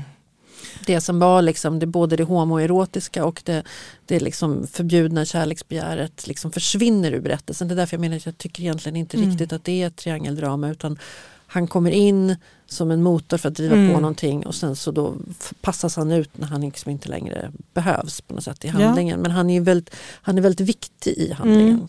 [0.85, 3.63] det som var liksom det, både det homoerotiska och det,
[4.05, 7.67] det liksom förbjudna kärleksbegäret liksom försvinner ur berättelsen.
[7.67, 9.29] Det är därför jag menar att jag tycker egentligen inte mm.
[9.29, 10.99] riktigt att det är ett triangeldrama utan
[11.47, 12.35] han kommer in
[12.69, 13.93] som en motor för att driva mm.
[13.93, 15.15] på någonting och sen så då
[15.61, 19.17] passas han ut när han liksom inte längre behövs på något sätt i handlingen.
[19.17, 19.21] Ja.
[19.21, 21.75] Men han är, väldigt, han är väldigt viktig i handlingen.
[21.75, 21.87] Mm.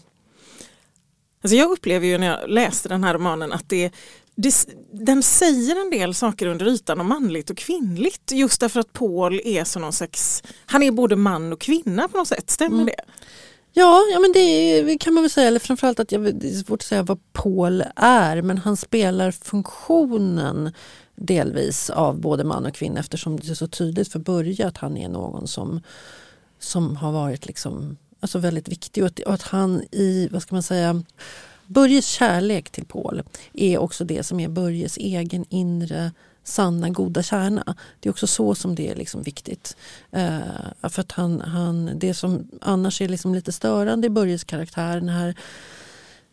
[1.43, 3.93] Alltså jag upplever ju när jag läste den här romanen att det,
[4.35, 8.93] det, den säger en del saker under ytan om manligt och kvinnligt just därför att
[8.93, 12.83] Paul är så någon slags, han är både man och kvinna på något sätt, stämmer
[12.83, 12.87] mm.
[12.87, 13.05] det?
[13.72, 15.48] Ja, ja men det kan man väl säga.
[15.48, 19.30] Eller framförallt att jag, det är svårt att säga vad Paul är men han spelar
[19.30, 20.72] funktionen
[21.16, 24.96] delvis av både man och kvinna eftersom det är så tydligt för Börje att han
[24.96, 25.80] är någon som,
[26.59, 30.54] som har varit liksom, alltså väldigt viktig och att, och att han i, vad ska
[30.54, 31.02] man säga,
[31.66, 36.12] Börjes kärlek till Paul är också det som är Börjes egen inre
[36.44, 37.76] sanna goda kärna.
[38.00, 39.76] Det är också så som det är liksom viktigt.
[40.11, 40.40] Eh,
[40.90, 45.09] för att han, han, det som annars är liksom lite störande i Börjes karaktär, den
[45.09, 45.35] här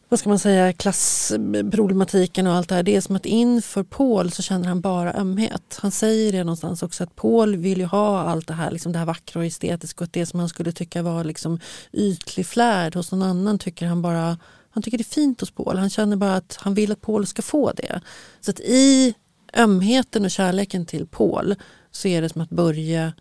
[0.10, 2.84] vad ska man säga, klassproblematiken och allt det här.
[2.84, 5.80] Det är som att inför Paul så känner han bara ömhet.
[5.82, 9.00] Han säger det någonstans också att Paul vill ju ha allt det här, liksom det
[9.00, 11.60] här vackra och estetiska och det som han skulle tycka var liksom
[11.91, 14.38] ytlig flärd hos någon annan tycker han bara
[14.70, 15.78] han tycker det är fint hos Paul.
[15.78, 18.02] Han känner bara att han vill att Paul ska få det.
[18.41, 19.13] Så att i
[19.54, 21.56] ömheten och kärleken till Paul
[21.92, 23.14] så är det som att Börje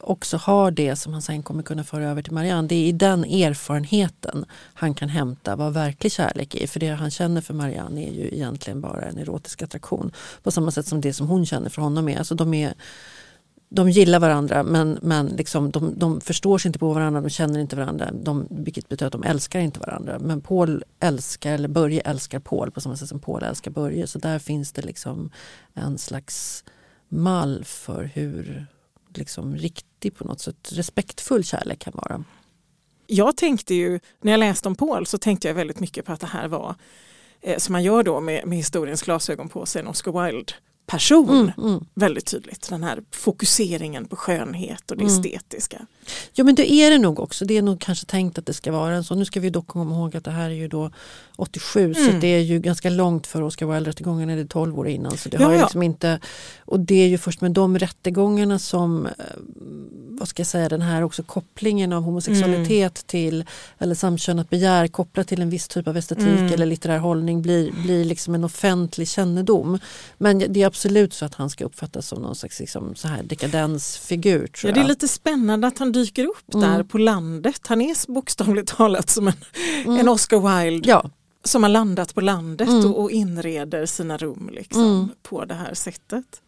[0.00, 2.68] också har det som han sen kommer kunna föra över till Marianne.
[2.68, 6.66] Det är i den erfarenheten han kan hämta vad verklig kärlek är.
[6.66, 10.12] För det han känner för Marianne är ju egentligen bara en erotisk attraktion.
[10.42, 12.18] På samma sätt som det som hon känner för honom är.
[12.18, 12.74] Alltså de är
[13.76, 17.60] de gillar varandra men, men liksom, de, de förstår sig inte på varandra, de känner
[17.60, 18.10] inte varandra.
[18.12, 20.18] De, vilket betyder att de älskar inte varandra.
[20.18, 24.06] Men Paul älskar, eller Börje älskar Paul på samma sätt som Paul älskar Börje.
[24.06, 25.30] Så där finns det liksom
[25.74, 26.64] en slags
[27.08, 28.66] mall för hur
[29.14, 32.24] liksom riktig på något sätt respektfull kärlek kan vara.
[33.06, 36.20] Jag tänkte ju, när jag läste om Paul så tänkte jag väldigt mycket på att
[36.20, 36.74] det här var,
[37.40, 40.52] eh, som man gör då med, med historiens glasögon på sig, en Oscar Wilde
[40.86, 41.28] person.
[41.58, 41.84] Mm, mm.
[41.94, 45.16] Väldigt tydligt, den här fokuseringen på skönhet och det Mm.
[45.16, 45.86] estetiska.
[46.32, 47.44] Ja men det är det nog också.
[47.44, 49.14] Det är nog kanske tänkt att det ska vara en så.
[49.14, 50.90] Nu ska vi dock komma ihåg att det här är ju då
[51.36, 52.20] 87 så Mm.
[52.20, 55.16] det är ju ganska långt för Oscar Wilde-rättegången är det 12 år innan.
[55.16, 55.60] Så det Ja, har ja.
[55.62, 56.20] liksom inte,
[56.64, 59.12] och det är ju först med de rättegångarna som, eh,
[60.18, 62.90] vad ska jag säga, den här också kopplingen av homosexualitet Mm.
[63.06, 63.44] till,
[63.78, 66.52] eller samkönat begär kopplat till en viss typ av estetik Mm.
[66.52, 69.78] eller litterär hållning blir, blir liksom en offentlig kännedom.
[70.18, 73.22] Men det är absolut så att han ska uppfattas som någon slags liksom, så här
[73.22, 74.50] dekadensfigur.
[74.64, 76.70] Ja, det är lite spännande att han dyker upp Mm.
[76.70, 77.60] där på landet.
[77.66, 79.34] Han är bokstavligt talat som en,
[79.84, 80.00] Mm.
[80.00, 81.10] en Oscar Wilde Ja,
[81.44, 82.86] som har landat på landet Mm.
[82.92, 85.08] och, och inreder sina rum liksom, Mm.
[85.22, 86.42] på det här sättet.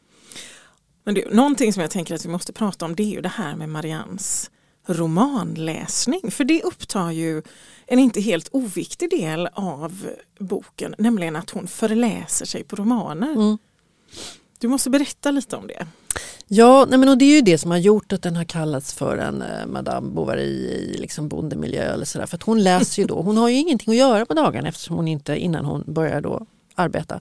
[1.05, 3.29] Men det, någonting som jag tänker att vi måste prata om det är ju det
[3.29, 4.51] här med Marians
[4.87, 6.31] romanläsning.
[6.31, 7.43] För det upptar ju
[7.87, 10.07] en inte helt oviktig del av
[10.39, 13.33] boken, nämligen att hon förläser sig på romaner.
[13.33, 13.59] Mm.
[14.59, 15.87] Du måste berätta lite om det.
[16.47, 18.93] Ja, nej men och det är ju det som har gjort att den har kallats
[18.93, 22.27] för en eh, Madame Bovary i liksom bondemiljö eller sådär.
[22.27, 24.97] För att hon läser ju då, hon har ju ingenting att göra på dagarna eftersom
[24.97, 27.21] hon inte innan hon börjar då arbeta.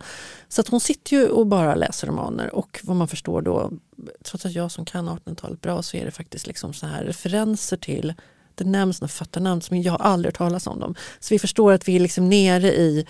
[0.50, 3.72] Så att hon sitter ju och bara läser romaner och vad man förstår då,
[4.24, 7.78] trots att jag som kan 1800-talet bra så är det faktiskt liksom så här referenser
[7.78, 8.14] till
[8.56, 10.96] det nämns några författarnamn som jag har aldrig hört talas om dem.
[11.20, 13.06] Så vi förstår att vi är liksom nere i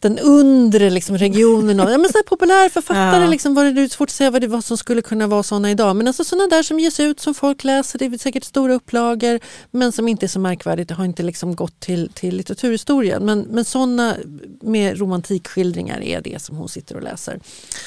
[0.00, 3.18] den undre liksom regionen av ja, men så här populärförfattare.
[3.24, 3.30] Ja.
[3.30, 5.42] Liksom, var det, det är svårt att säga vad det var som skulle kunna vara
[5.42, 5.96] sådana idag.
[5.96, 9.40] Men alltså sådana där som ges ut som folk läser, det är säkert stora upplagor
[9.70, 10.88] men som inte är så märkvärdigt.
[10.88, 13.24] Det har inte liksom gått till, till litteraturhistorien.
[13.24, 14.16] Men, men sådana
[14.60, 17.40] med romantikskildringar är det som hon sitter och läser.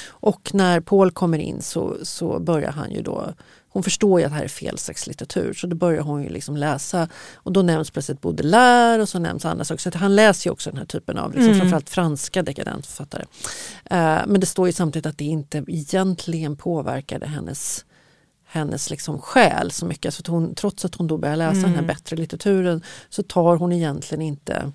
[0.08, 3.34] Och när Paul kommer in så, så börjar han ju då
[3.74, 6.30] hon förstår ju att det här är fel slags litteratur så då börjar hon ju
[6.30, 9.82] liksom läsa och då nämns plötsligt Baudelaire och så nämns andra saker.
[9.82, 11.60] Så att han läser ju också den här typen av liksom, Mm.
[11.60, 13.26] framförallt franska dekadentförfattare.
[13.86, 17.86] Eh, men det står ju samtidigt att det inte egentligen påverkade hennes
[18.46, 20.14] hennes liksom själ så mycket.
[20.14, 21.88] Så att hon, trots att hon då börjar läsa den här Mm.
[21.88, 24.72] bättre litteraturen så tar hon egentligen inte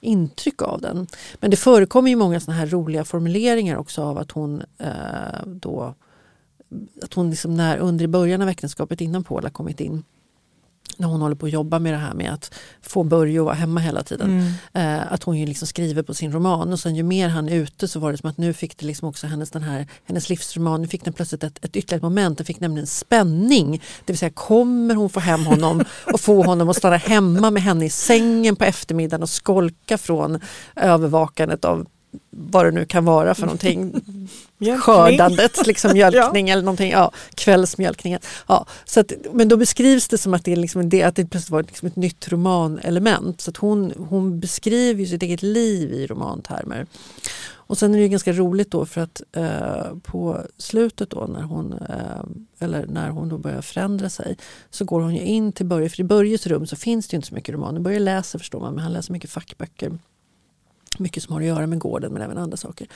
[0.00, 1.06] intryck av den.
[1.40, 4.88] Men det förekommer ju många såna här roliga formuleringar också av att hon eh,
[5.46, 5.94] då
[7.02, 10.02] att hon liksom när, under i början av äktenskapet innan Paul har kommit in
[11.00, 13.54] när hon håller på att jobba med det här med att få Börje att vara
[13.54, 14.30] hemma hela tiden.
[14.72, 14.98] Mm.
[14.98, 17.56] Eh, att hon ju liksom skriver på sin roman och sen ju mer han är
[17.56, 20.28] ute så var det som att nu fick det liksom också hennes, den här, hennes
[20.28, 23.82] livsroman, nu fick den plötsligt ett, ett ytterligare moment, den fick nämligen spänning.
[24.04, 27.62] Det vill säga kommer hon få hem honom och få honom att stanna hemma med
[27.62, 30.40] henne i sängen på eftermiddagen och skolka från
[30.76, 31.86] övervakandet av
[32.30, 34.00] vad det nu kan vara för någonting
[34.80, 38.20] skördandet, liksom mjölkning eller någonting, ja, kvällsmjölkningen.
[38.46, 41.26] Ja, så att, men då beskrivs det som att det, är liksom det, att det
[41.26, 43.40] plötsligt var liksom ett nytt romanelement.
[43.40, 46.86] Så att hon, hon beskriver ju sitt eget liv i romantermer.
[47.70, 51.42] Och sen är det ju ganska roligt då för att eh, på slutet då när
[51.42, 54.36] hon, eh, eller när hon då börjar förändra sig
[54.70, 57.16] så går hon ju in till Börje, för i Börjes rum så finns det ju
[57.16, 57.80] inte så mycket romaner.
[57.80, 59.98] Börje läser förstår man, men han läser mycket fackböcker.
[61.00, 62.86] Mycket som har att göra med gården men även andra saker.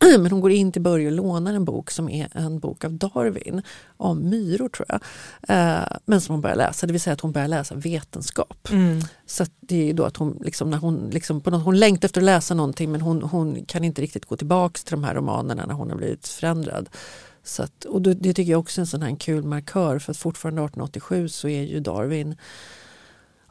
[0.18, 2.92] Men hon går in till Börje och lånar en bok som är en bok av
[2.92, 3.62] Darwin
[3.96, 5.00] om myror tror jag.
[5.48, 8.68] Eh, men som hon börjar läsa, det vill säga att hon börjar läsa vetenskap.
[8.70, 9.00] Mm.
[9.26, 12.20] Så det är då att hon, liksom, när hon, liksom, på något, hon längtar efter
[12.20, 15.66] att läsa någonting men hon, hon kan inte riktigt gå tillbaka till de här romanerna
[15.66, 16.88] när hon har blivit förändrad.
[17.42, 20.10] Så att, och det, det tycker jag också är en sån här kul markör för
[20.10, 22.36] att fortfarande 1887 så är ju Darwin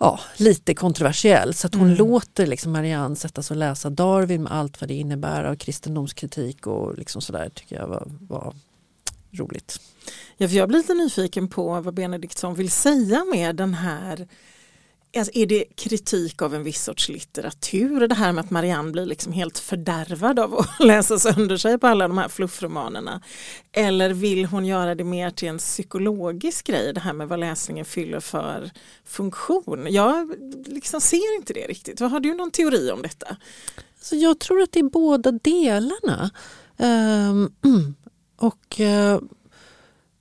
[0.03, 1.53] ja, lite kontroversiell.
[1.53, 1.97] Så att hon Mm.
[1.97, 6.67] låter liksom Marianne sätta sig och läsa Darwin med allt vad det innebär av kristendomskritik
[6.67, 8.53] och liksom sådär tycker jag var, var
[9.31, 9.79] roligt.
[10.37, 14.27] Ja, jag blir lite nyfiken på vad Benediktsson vill säga med den här
[15.17, 18.07] Alltså, är det kritik av en viss sorts litteratur?
[18.07, 21.87] Det här med att Marianne blir liksom helt fördärvad av att läsa sönder sig på
[21.87, 23.21] alla de här fluffromanerna.
[23.71, 27.85] Eller vill hon göra det mer till en psykologisk grej, det här med vad läsningen
[27.85, 28.71] fyller för
[29.05, 29.87] funktion?
[29.89, 31.99] Jag liksom ser inte det riktigt.
[31.99, 33.37] Har du någon teori om detta?
[34.01, 36.29] Så jag tror att det är båda delarna.
[36.77, 37.55] Um,
[38.37, 39.19] och uh,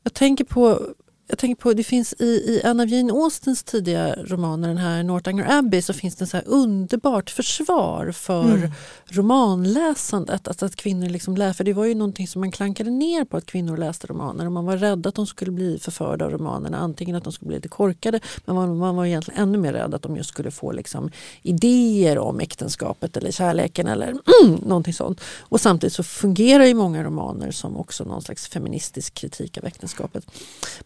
[0.02, 0.94] jag tänker på
[1.33, 5.03] jag tänker på, det finns i, i en av Jane Austens tidiga romaner, den här
[5.03, 8.71] Northanger Abbey, så finns det så här underbart försvar för Mm.
[9.07, 10.49] romanläsandet.
[10.49, 13.37] Att, att kvinnor liksom lär, för det var ju någonting som man klankade ner på
[13.37, 16.79] att kvinnor läste romaner och man var rädd att de skulle bli förförda av romanerna.
[16.79, 19.95] Antingen att de skulle bli lite korkade men man, man var egentligen ännu mer rädd
[19.95, 21.11] att de just skulle få liksom
[21.42, 24.14] idéer om äktenskapet eller kärleken eller
[24.66, 25.21] någonting sånt.
[25.40, 30.27] Och samtidigt så fungerar ju många romaner som också någon slags feministisk kritik av äktenskapet.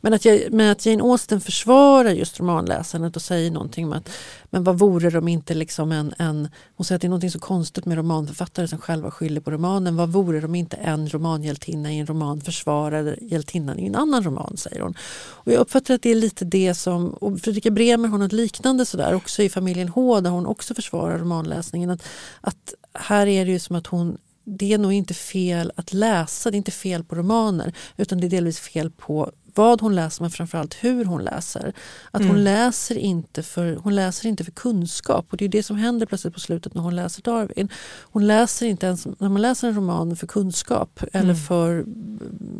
[0.01, 3.93] Men att jag, det med att Jane Austen försvarar just romanläsandet och säger någonting om
[3.93, 4.11] att
[4.51, 7.33] men vad vore det om inte liksom en, en hon säger att det är något
[7.33, 9.97] så konstigt med romanförfattare som själva skyller på romanen.
[9.97, 14.23] Vad vore det om inte en romanhjältinna i en roman försvarar hjältinnan i en annan
[14.23, 14.95] roman, säger hon.
[15.31, 18.87] Och jag uppfattar att det är lite det som, och Fredrika Bremer har något liknande
[18.87, 21.91] sådär också i familjen H där hon också försvarar romanläsningen.
[21.91, 22.03] Att,
[22.41, 24.19] att här är det ju som att hon
[24.49, 28.27] det är nog inte fel att läsa, det är inte fel på romaner utan det
[28.27, 31.73] är delvis fel på vad hon läser men framförallt hur hon läser.
[32.11, 32.35] Att mm.
[32.35, 36.07] hon, läser inte för, hon läser inte för kunskap och det är det som händer
[36.07, 37.69] plötsligt på slutet när hon läser Darwin.
[38.01, 41.37] Hon läser inte ens, när man läser en roman för kunskap eller mm.
[41.37, 41.87] för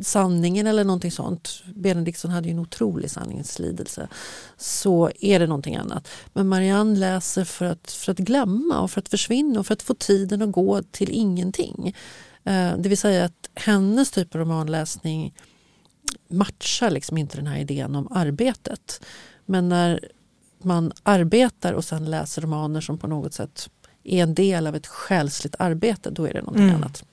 [0.03, 1.63] sanningen eller någonting sånt.
[1.75, 4.09] Benediktsson hade ju en otrolig sanningslidelse.
[4.57, 6.09] Så är det någonting annat.
[6.33, 9.83] Men Marianne läser för att, för att glömma och för att försvinna och för att
[9.83, 11.95] få tiden att gå till ingenting.
[12.45, 15.35] Eh, det vill säga att hennes typ av romanläsning
[16.29, 19.01] matchar liksom inte den här idén om arbetet.
[19.47, 20.01] Men när
[20.63, 23.71] man arbetar och sen läser romaner som på något sätt
[24.05, 26.77] är en del av ett själsligt arbete, då är det någonting mm.
[26.77, 27.05] annat.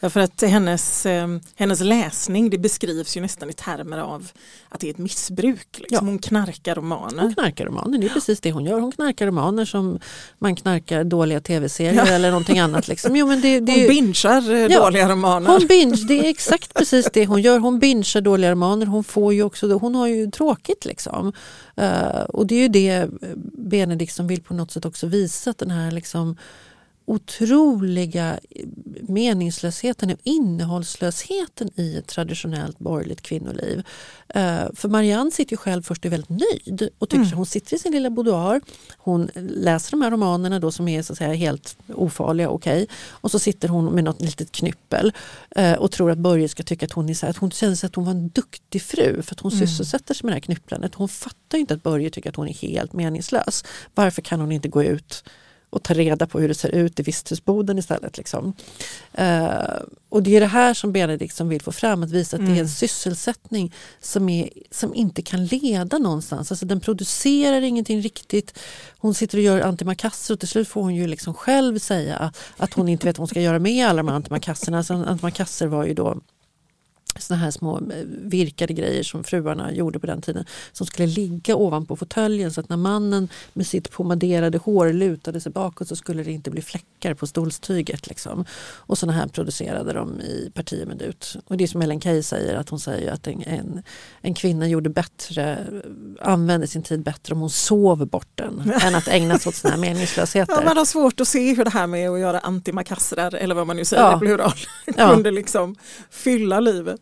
[0.00, 4.28] Ja, för att hennes, eh, hennes läsning det beskrivs ju nästan i termer av
[4.68, 5.66] att det är ett missbruk.
[5.78, 5.86] Liksom.
[5.90, 6.00] Ja.
[6.00, 7.22] Hon knarkar romaner.
[7.22, 8.80] Hon knarkar romaner, det är precis det hon gör.
[8.80, 9.98] Hon knarkar romaner som
[10.38, 12.12] man knarkar dåliga tv-serier ja.
[12.12, 12.88] eller någonting annat.
[12.88, 13.16] Liksom.
[13.16, 15.50] Jo, men det, det, hon bingear eh, ja, dåliga romaner.
[15.50, 17.58] Hon binge, det är exakt precis det hon gör.
[17.58, 18.86] Hon bingear dåliga romaner.
[18.86, 20.84] Hon, får ju också, hon har ju tråkigt.
[20.84, 21.32] Liksom.
[21.80, 23.08] Uh, och det är ju det
[23.58, 26.36] Benedikt som vill på något sätt också visa att den här liksom,
[27.04, 28.38] otroliga
[29.00, 33.78] meningslösheten och innehållslösheten i ett traditionellt borgerligt kvinnoliv.
[34.36, 37.36] Uh, för Marianne sitter ju själv först och är väldigt nöjd och tycker mm.
[37.36, 38.60] hon sitter i sin lilla boudoir.
[38.96, 42.82] Hon läser de här romanerna då som är så att säga helt ofarliga okej.
[42.82, 42.96] Okay.
[43.10, 45.12] Och så sitter hon med något litet knyppel
[45.58, 47.74] uh, och tror att Börje ska tycka att hon är så här, att hon känner
[47.74, 49.66] sig att hon var en duktig fru för att hon mm.
[49.66, 50.94] sysselsätter sig med det här knypplandet.
[50.94, 53.64] Hon fattar inte att Börje tycker att hon är helt meningslös.
[53.94, 55.24] Varför kan hon inte gå ut
[55.72, 58.18] och ta reda på hur det ser ut i visthusboden istället.
[58.18, 58.52] Liksom.
[59.20, 62.40] Uh, och det är det här som Benedikt som vill få fram, att visa att
[62.40, 62.52] mm.
[62.52, 62.68] det är en mm.
[62.68, 66.52] sysselsättning som, är, som inte kan leda någonstans.
[66.52, 68.58] Alltså den producerar ingenting riktigt.
[68.98, 72.74] Hon sitter och gör antimakasser och till slut får hon ju liksom själv säga att
[72.74, 74.78] hon inte vet vad hon ska göra med alla de här antimakasserna.
[74.78, 76.20] Alltså antimakasser var ju då
[77.18, 81.56] såna här små eh, virkade grejer som fruarna gjorde på den tiden som skulle ligga
[81.56, 86.22] ovanpå fåtöljen så att när mannen med sitt pomaderade hår lutade sig bakåt så skulle
[86.22, 88.06] det inte bli fläckar på stolstyget.
[88.06, 88.44] Liksom.
[88.76, 91.36] Och såna här producerade de i partier med ut.
[91.46, 93.82] Och det är som Ellen Key säger att hon säger att en, en,
[94.20, 95.66] en, kvinna gjorde bättre,
[96.20, 99.74] använde sin tid bättre om hon sov bort den än att ägna sig åt såna
[99.74, 100.54] här meningslösheter.
[100.54, 103.66] Ja, man har svårt att se hur det här med att göra antimakassrar eller vad
[103.66, 104.18] man nu säger ja.
[104.18, 104.52] plural
[104.84, 105.34] kunde ja.
[105.34, 105.76] liksom
[106.10, 107.01] fylla livet.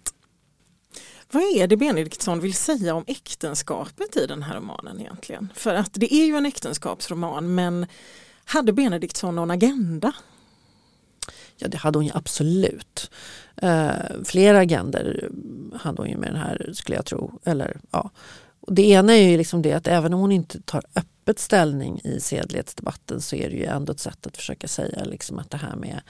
[1.33, 5.53] Vad är det Benediktsson vill säga om äktenskapet i den här romanen egentligen?
[5.55, 7.87] För att det är ju en äktenskapsroman men
[8.45, 10.13] hade Benediktsson någon agenda?
[11.57, 13.11] Ja det hade hon ju absolut.
[13.63, 13.91] Uh,
[14.25, 15.31] flera agender
[15.81, 17.41] hade hon ju med den här skulle jag tro.
[17.45, 18.11] Eller, ja.
[18.67, 22.21] det ena är ju liksom det att även om hon inte tar öppet ställning i
[22.21, 25.77] sedlighetsdebatten så är det ju ändå ett sätt att försöka säga liksom att det här
[25.77, 26.01] med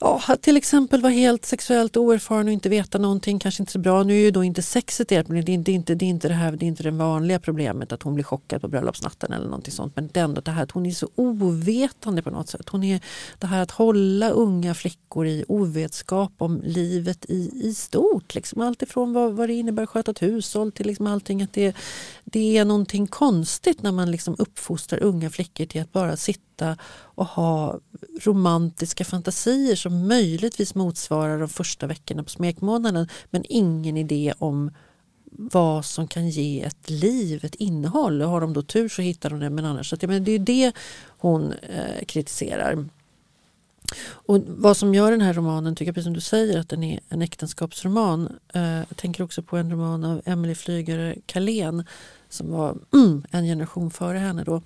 [0.00, 3.78] Ja, att till exempel vara helt sexuellt oerfaren och inte veta någonting kanske inte så
[3.78, 4.02] bra.
[4.02, 6.04] Nu är ju då inte sexet ert problem, det är inte, det, är inte, det,
[6.04, 8.68] är inte det här, det är inte det vanliga problemet att hon blir chockad på
[8.68, 9.96] bröllopsnatten eller någonting sånt.
[9.96, 12.68] Men det är ändå det här att hon är så ovetande på något sätt.
[12.68, 13.00] Hon är
[13.38, 18.34] det här att hålla unga flickor i ovetskap om livet i, i stort.
[18.34, 18.62] Liksom.
[18.62, 21.42] Allt ifrån vad, vad det innebär att sköta ett hushåll till liksom allting.
[21.42, 21.76] Att det,
[22.24, 26.47] det är någonting konstigt när man liksom uppfostrar unga flickor till att bara sitta
[26.90, 27.80] och ha
[28.22, 34.70] romantiska fantasier som möjligtvis motsvarar de första veckorna på smekmånaden men ingen idé om
[35.30, 38.22] vad som kan ge ett liv, ett innehåll.
[38.22, 39.88] Och har de då tur så hittar de det men annars.
[39.88, 40.72] Så att, men det är det
[41.08, 42.88] hon eh, kritiserar.
[44.08, 46.82] Och vad som gör den här romanen, tycker jag precis som du säger, att den
[46.82, 48.38] är en äktenskapsroman.
[48.52, 51.84] Eh, jag tänker också på en roman av Emily Flygare Kalén
[52.28, 54.62] som var mm, en generation före henne då,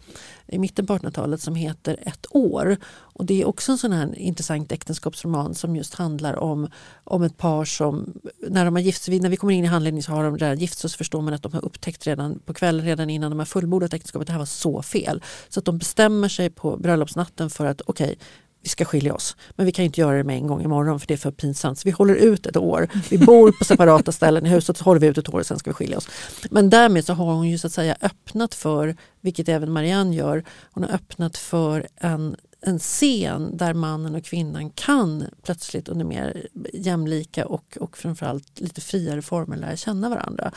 [0.46, 2.76] i mitten på 1800-talet som heter Ett år.
[2.86, 6.68] Och det är också en sån här intressant äktenskapsroman som just handlar om,
[7.04, 8.12] om ett par som,
[8.48, 10.58] när de har gift sig, när vi kommer in i handledningen så har de redan
[10.58, 13.38] gift sig så förstår man att de har upptäckt redan på kvällen, redan innan de
[13.38, 15.22] har fullbordat äktenskapet, att det här var så fel.
[15.48, 18.16] Så att de bestämmer sig på bröllopsnatten för att okej, okay,
[18.62, 19.36] vi ska skilja oss.
[19.56, 21.78] Men vi kan inte göra det med en gång imorgon för det är för pinsamt.
[21.78, 22.88] Så vi håller ut ett år.
[23.10, 25.58] Vi bor på separata ställen i huset så håller vi ut ett år och sen
[25.58, 26.08] ska vi skilja oss.
[26.50, 30.44] Men därmed så har hon ju så att säga öppnat för, vilket även Marianne gör,
[30.72, 36.46] hon har öppnat för en en scen där mannen och kvinnan kan plötsligt under mer
[36.72, 40.52] jämlika och, och framförallt lite friare former lära känna varandra.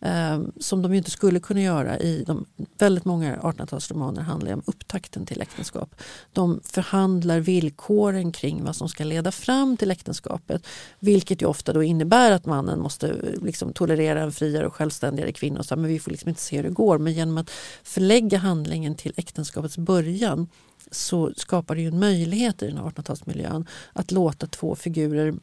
[0.00, 2.46] Eh, som de ju inte skulle kunna göra i de
[2.78, 5.94] väldigt många 1800-talsromaner handlar om upptakten till äktenskap.
[6.32, 10.66] De förhandlar villkoren kring vad som ska leda fram till äktenskapet.
[10.98, 15.32] Vilket ju ofta då innebär att mannen måste eh, liksom tolerera en friare och självständigare
[15.32, 15.58] kvinna.
[15.58, 16.98] Och så, men vi får liksom inte se hur det går.
[16.98, 17.50] Men genom att
[17.82, 20.48] förlägga handlingen till äktenskapets början
[20.90, 25.34] så skapar det ju en möjlighet i den här 1800-talsmiljön att låta två figurer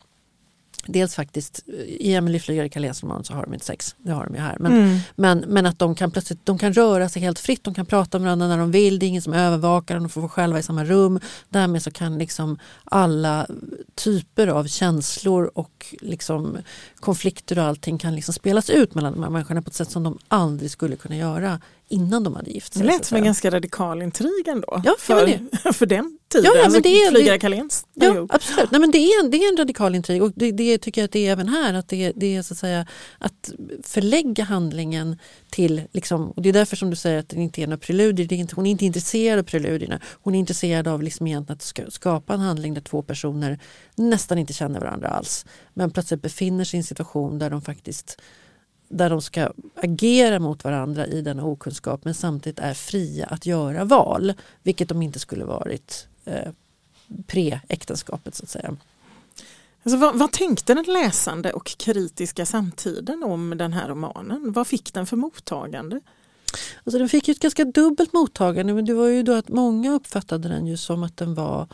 [0.88, 4.36] Dels faktiskt, i Emelie Flygare Carléns roman så har de inte sex, det har de
[4.36, 4.58] ju här.
[4.60, 4.98] Men, mm.
[5.16, 8.20] men, men att de kan plötsligt de kan röra sig helt fritt, de kan prata
[8.20, 10.64] med varandra när de vill, det är ingen som övervakar de får vara själva i
[10.64, 11.20] samma rum.
[11.50, 13.48] Därmed så kan liksom alla
[13.96, 16.58] typer av känslor och liksom
[17.00, 20.04] konflikter och allting kan liksom spelas ut mellan de här människorna på ett sätt som
[20.04, 22.82] de aldrig skulle kunna göra innan de hade gift sig.
[22.82, 24.82] Det lät som en ganska radikal intrig ändå.
[24.84, 25.40] Ja, för,
[25.74, 26.52] för den tiden.
[26.56, 27.86] Ja, ja, men det är, Flygare Carléns.
[27.94, 28.72] Ja, absolut.
[28.72, 31.12] Nej, men det, är det är en radikal intrig och det, det tycker jag att
[31.12, 31.74] det är även här.
[31.74, 33.52] Att det, det är så att säga att
[33.84, 35.18] förlägga handlingen
[35.50, 38.28] till, liksom, och det är därför som du säger att det inte är några preludier.
[38.28, 40.00] Det är inte, hon är inte intresserad av preludierna.
[40.22, 43.60] Hon är intresserad av liksom att skapa en handling där två personer
[43.96, 45.46] nästan inte känner varandra alls.
[45.74, 48.22] Men plötsligt befinner sig i en situation där de faktiskt
[48.88, 53.86] där de ska agera mot varandra i denna okunskap men samtidigt är fria att göra
[53.86, 54.34] val.
[54.64, 56.52] Vilket de inte skulle varit eh,
[57.28, 58.78] pre-äktenskapet så att säga.
[59.84, 64.52] Alltså, vad, vad, tänkte den läsande och kritiska samtiden om den här romanen?
[64.52, 66.00] Vad fick den för mottagande?
[66.84, 70.50] Alltså, den fick ett ganska dubbelt mottagande men det var ju då att många uppfattade
[70.50, 71.68] den ju som att den var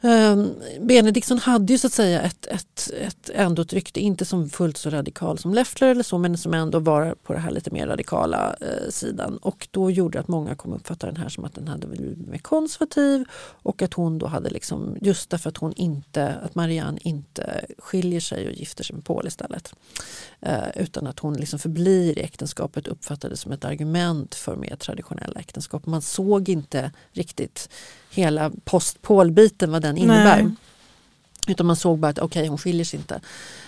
[0.00, 4.50] Um, Benediktsson hade ju så att säga ett, ett, ett, ändå ett rykte, inte som
[4.50, 7.70] fullt så radikal som Leffler eller så, men som ändå var på den här lite
[7.70, 9.36] mer radikala eh, sidan.
[9.36, 12.38] Och då gjorde att många kom uppfatta den här som att den hade blivit mer
[12.38, 13.24] konservativ
[13.62, 18.20] och att hon då hade liksom, just därför att hon inte, att Marianne inte skiljer
[18.20, 19.74] sig och gifter sig med Paul istället.
[20.40, 25.40] Eh, utan att hon liksom förblir i äktenskapet uppfattades som ett argument för mer traditionella
[25.40, 25.86] äktenskap.
[25.86, 27.68] Man såg inte riktigt
[28.10, 30.42] hela post-Paul-biten, vad den innebär.
[30.42, 30.54] Nej.
[31.48, 33.20] Utan man såg bara att okej, okay, hon skiljer sig inte.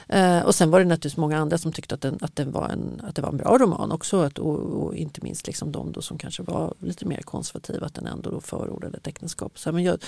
[0.09, 2.69] Eh, och sen var det naturligtvis många andra som tyckte att, den, att, den var,
[2.69, 4.21] en, att det var en bra roman också.
[4.21, 7.95] Att, och, och inte minst liksom de då som kanske var lite mer konservativa, att
[7.95, 9.59] den ändå då förordade ett äktenskap.
[9.59, 10.05] Så, men jag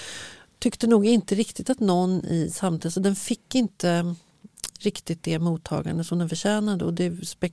[0.59, 4.15] tyckte nog inte riktigt att någon i samtiden, så den fick inte
[4.81, 6.85] riktigt det mottagande som den förtjänade.
[6.85, 7.11] Och, det,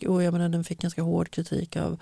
[0.07, 1.99] och jag menar, den fick ganska hård kritik av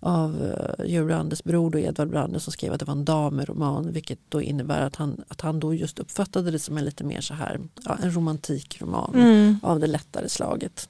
[0.00, 4.18] av Georg Brandes bror då, Edvard Brandes som skrev att det var en dameroman vilket
[4.28, 7.34] då innebär att han, att han då just uppfattade det som en lite mer så
[7.34, 9.58] här, ja, en romantikroman mm.
[9.62, 10.88] av det lättare slaget.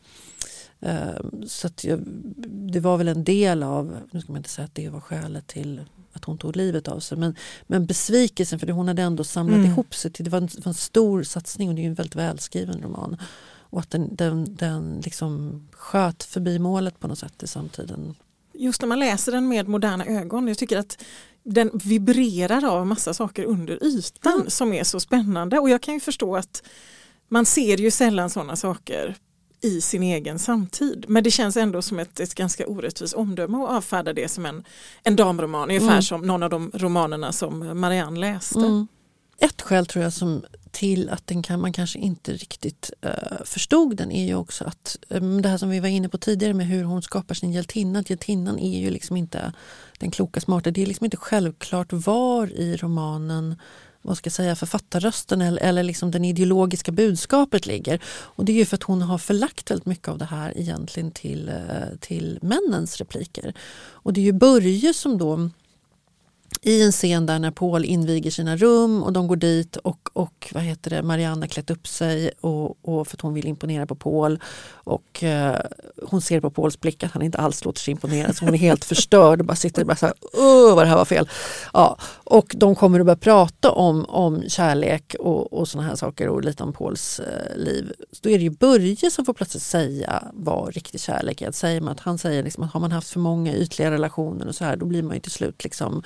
[0.87, 2.01] Uh, så jag,
[2.47, 5.47] det var väl en del av, nu ska man inte säga att det var skälet
[5.47, 5.81] till
[6.13, 7.19] att hon tog livet av sig.
[7.19, 7.35] Men,
[7.67, 9.71] men besvikelsen, för hon hade ändå samlat mm.
[9.71, 10.13] ihop sig.
[10.13, 12.83] Till, det, var en, det var en stor satsning och det är en väldigt välskriven
[12.83, 13.17] roman.
[13.71, 18.15] Och att den, den, den liksom sköt förbi målet på något sätt i samtiden
[18.59, 21.03] just när man läser den med moderna ögon, jag tycker att
[21.43, 24.51] den vibrerar av massa saker under ytan mm.
[24.51, 26.63] som är så spännande och jag kan ju förstå att
[27.29, 29.17] man ser ju sällan sådana saker
[29.61, 31.05] i sin egen samtid.
[31.09, 34.65] Men det känns ändå som ett, ett ganska orättvist omdöme att avfärda det som en,
[35.03, 36.03] en damroman, ungefär mm.
[36.03, 38.59] som någon av de romanerna som Marianne läste.
[38.59, 38.87] Mm.
[39.39, 40.45] Ett skäl tror jag som
[40.77, 44.99] till att den kan, man kanske inte riktigt uh, förstod den är ju också att
[45.09, 47.99] um, det här som vi var inne på tidigare med hur hon skapar sin hjältinna.
[47.99, 49.53] Att hjältinnan är ju liksom inte
[49.99, 50.71] den kloka smarta.
[50.71, 53.57] Det är liksom inte självklart var i romanen
[54.03, 58.01] vad ska jag säga, författarrösten eller, eller liksom den ideologiska budskapet ligger.
[58.07, 61.11] Och det är ju för att hon har förlagt väldigt mycket av det här egentligen
[61.11, 63.55] till, eh, till männens repliker.
[63.79, 65.51] Och det är ju Börje som då
[66.63, 70.51] i en scen där när Paul inviger sina rum och de går dit och, och
[70.55, 73.87] vad heter det, Marianne har klätt upp sig och, och för att hon vill imponera
[73.87, 74.41] på Paul.
[74.69, 75.61] Och eh,
[76.03, 78.59] hon ser på Pauls blick att han inte alls låter sig imponera så hon är
[78.59, 80.15] helt förstörd och bara sitter och bara så här,
[80.75, 81.29] vad det här var fel.
[81.73, 86.29] Ja, och de kommer att börja prata om, om kärlek och, och sådana här saker
[86.29, 87.93] och lite om Pauls eh, liv.
[88.13, 91.49] Så då är det ju Börje som får plötsligt säga vad riktig kärlek är.
[91.49, 94.47] Att säger man att han säger liksom att har man haft för många ytliga relationer
[94.49, 96.03] och så här då blir man ju till slut liksom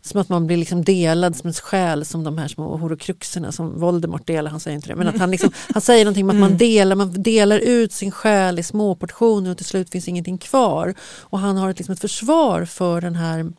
[0.00, 3.80] som att man blir liksom delad som en själ som de här små horokruxerna som
[3.80, 6.36] Voldemort delar, han säger inte det, men att han, liksom, han säger någonting om att
[6.36, 6.58] man mm.
[6.58, 10.94] delar, man delar ut sin själ i små portioner och till slut finns ingenting kvar.
[11.20, 13.52] Och han har ett, liksom ett försvar för den här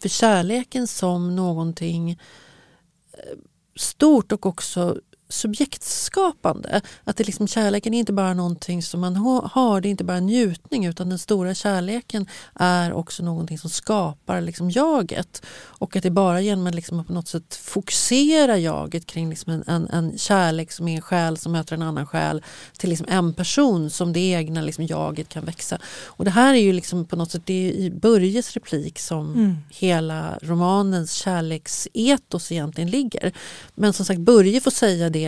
[0.00, 3.38] för kärleken som någonting eh,
[3.76, 4.96] stort och också
[5.32, 6.80] subjektskapande.
[7.04, 10.20] Att det liksom, kärleken är inte bara någonting som man har, det är inte bara
[10.20, 15.42] njutning utan den stora kärleken är också någonting som skapar liksom jaget.
[15.82, 19.52] Och att det är bara genom att liksom på något sätt fokusera jaget kring liksom
[19.52, 22.42] en, en, en kärlek som är en själ som möter en annan själ
[22.78, 25.78] till liksom en person som det egna liksom jaget kan växa.
[26.04, 29.34] Och det här är ju liksom på något sätt det är i Börjes replik som
[29.34, 29.56] mm.
[29.70, 33.32] hela romanens kärleksetos egentligen ligger.
[33.74, 35.21] Men som sagt Börje får säga det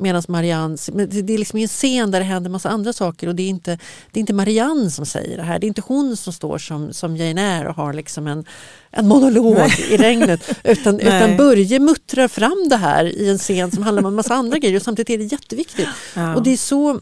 [0.00, 0.76] Medan Marianne,
[1.06, 3.78] det är liksom en scen där det händer massa andra saker och det är inte,
[4.10, 5.58] det är inte Marianne som säger det här.
[5.58, 8.44] Det är inte hon som står som, som Jane Eyre och har liksom en,
[8.90, 9.86] en monolog Nej.
[9.90, 10.50] i regnet.
[10.64, 14.34] Utan, utan Börje muttrar fram det här i en scen som handlar om en massa
[14.34, 15.88] andra grejer och samtidigt är det jätteviktigt.
[16.16, 16.34] Ja.
[16.34, 17.00] Och det är så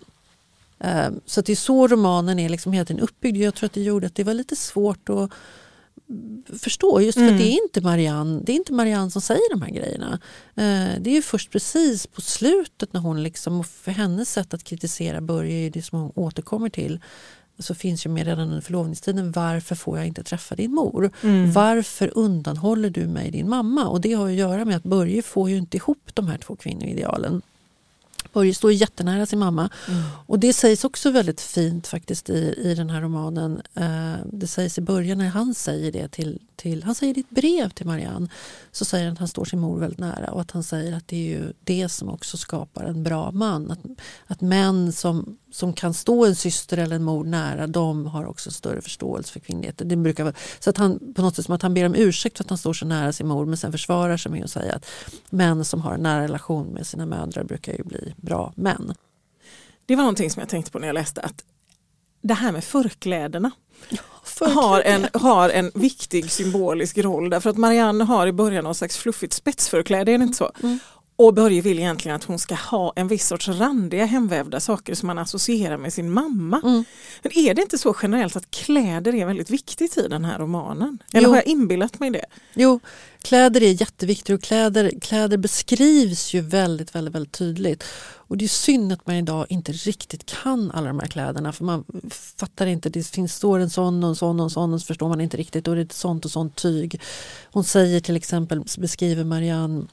[0.80, 3.36] eh, så det är så romanen är liksom hela tiden uppbyggd.
[3.36, 5.30] Jag tror att det gjorde att det var lite svårt att
[6.58, 7.00] förstå.
[7.00, 7.38] Just för mm.
[7.38, 10.18] det, är inte Marianne, det är inte Marianne som säger de här grejerna.
[10.54, 15.20] Eh, det är först precis på slutet när hon liksom, för hennes sätt att kritisera
[15.20, 17.00] Börje det som hon återkommer till
[17.58, 19.32] så finns ju med redan under förlovningstiden.
[19.32, 21.10] Varför får jag inte träffa din mor?
[21.22, 21.52] Mm.
[21.52, 23.86] Varför undanhåller du mig din mamma?
[23.88, 26.56] Och det har att göra med att Börje får ju inte ihop de här två
[26.56, 27.42] kvinnoidealen.
[28.36, 29.70] Börje står jättenära sin mamma.
[29.88, 30.02] Mm.
[30.26, 33.62] Och det sägs också väldigt fint faktiskt i, i den här romanen.
[33.74, 37.70] Eh, det sägs i början när han säger det till, till, han säger ett brev
[37.70, 38.28] till Marianne.
[38.72, 41.08] Så säger han att han står sin mor väldigt nära och att han säger att
[41.08, 43.70] det är ju det som också skapar en bra man.
[43.70, 43.80] Att,
[44.26, 48.50] att män som, som kan stå en syster eller en mor nära, de har också
[48.50, 49.82] större förståelse för kvinnlighet.
[49.84, 52.36] Det brukar vara, så att han på något sätt som att han ber om ursäkt
[52.36, 54.74] för att han står så nära sin mor men sen försvarar sig med att säga
[54.74, 54.86] att
[55.30, 58.94] män som har en nära relation med sina mödrar brukar ju bli bra män.
[59.86, 61.44] Det var någonting som jag tänkte på när jag läste att
[62.22, 63.50] det här med förkläderna
[63.88, 63.98] ja,
[64.46, 68.96] har, en, har en viktig symbolisk roll därför att Marianne har i början någon slags
[68.96, 70.50] fluffigt spetsförkläde, är det inte så?
[70.62, 70.78] Mm.
[71.16, 75.06] Och Börje vill egentligen att hon ska ha en viss sorts randiga hemvävda saker som
[75.06, 76.60] man associerar med sin mamma.
[76.64, 76.84] Mm.
[77.22, 80.98] Men är det inte så generellt att kläder är väldigt viktigt i den här romanen?
[81.12, 81.30] Eller jo.
[81.30, 82.24] har jag inbillat mig det?
[82.54, 82.80] Jo,
[83.22, 87.84] kläder är jätteviktigt och kläder, kläder beskrivs ju väldigt, väldigt, väldigt tydligt.
[88.28, 91.64] Och det är synd att man idag inte riktigt kan alla de här kläderna för
[91.64, 91.84] man
[92.36, 94.86] fattar inte, det finns, står en sån och en sån och en sån och så
[94.86, 97.00] förstår man inte riktigt och det är ett sånt och sånt tyg.
[97.52, 99.86] Hon säger till exempel, beskriver Marianne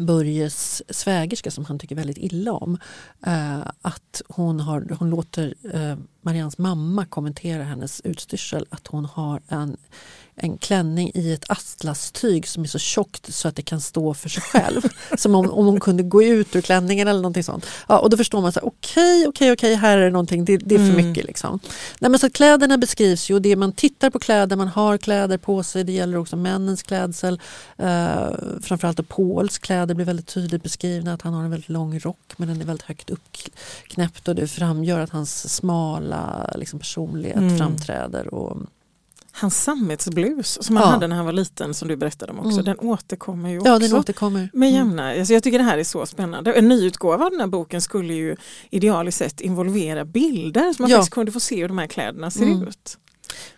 [0.00, 2.78] Börjes svägerska som han tycker väldigt illa om.
[3.26, 9.40] Eh, att hon, har, hon låter eh, Marians mamma kommentera hennes utstyrsel att hon har
[9.48, 9.76] en
[10.42, 14.28] en klänning i ett atlastyg som är så tjockt så att det kan stå för
[14.28, 14.82] sig själv.
[15.18, 17.66] som om, om hon kunde gå ut ur klänningen eller någonting sånt.
[17.88, 20.78] Ja, och då förstår man okej, okej, okej, här är det någonting, det, det är
[20.78, 21.08] för mm.
[21.08, 21.26] mycket.
[21.26, 21.60] Liksom.
[21.98, 25.38] Nej, men så kläderna beskrivs ju och det man tittar på kläder, man har kläder
[25.38, 27.40] på sig, det gäller också männens klädsel.
[27.82, 28.30] Uh,
[28.62, 32.48] framförallt Pauls kläder blir väldigt tydligt beskrivna, att han har en väldigt lång rock men
[32.48, 37.58] den är väldigt högt uppknäppt och det framgör att hans smala liksom, personlighet mm.
[37.58, 38.34] framträder.
[38.34, 38.56] Och,
[39.32, 40.90] Hans sammetsblus som han ja.
[40.90, 42.64] hade när han var liten som du berättade om också, mm.
[42.64, 43.70] den återkommer ju också.
[43.70, 44.50] Ja, den återkommer.
[44.52, 44.74] Med mm.
[44.74, 45.20] jämna, mm.
[45.20, 46.52] alltså jag tycker det här är så spännande.
[46.52, 48.36] En nyutgåva av den här boken skulle ju
[48.70, 50.96] idealiskt sett involvera bilder så man ja.
[50.96, 52.68] faktiskt kunde få se hur de här kläderna ser mm.
[52.68, 52.98] ut.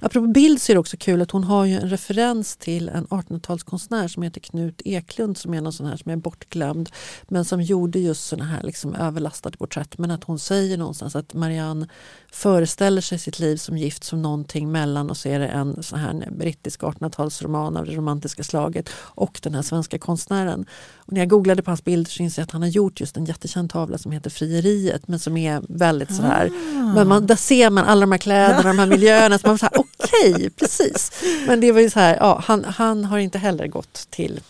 [0.01, 3.07] Apropå bild så är det också kul att hon har ju en referens till en
[3.07, 6.91] 1800-talskonstnär som heter Knut Eklund som är någon sån här som är bortglömd
[7.29, 9.99] men som gjorde just såna här liksom överlastade porträtt.
[9.99, 11.89] Men att hon säger någonstans att Marianne
[12.35, 15.99] föreställer sig sitt liv som gift som någonting mellan och så är det en sån
[15.99, 20.67] här brittisk 1800-talsroman av det romantiska slaget och den här svenska konstnären.
[20.97, 23.17] Och när jag googlade på hans bilder så inser jag att han har gjort just
[23.17, 26.47] en jättekänd tavla som heter Frieriet men som är väldigt så här.
[26.47, 26.95] Ah.
[26.95, 29.39] Men man, där ser man alla de här kläderna, de här miljöerna.
[29.39, 31.13] Så man så okej, okay, precis.
[31.47, 34.41] Men det var ju så här, ja, han, han har inte heller gått till,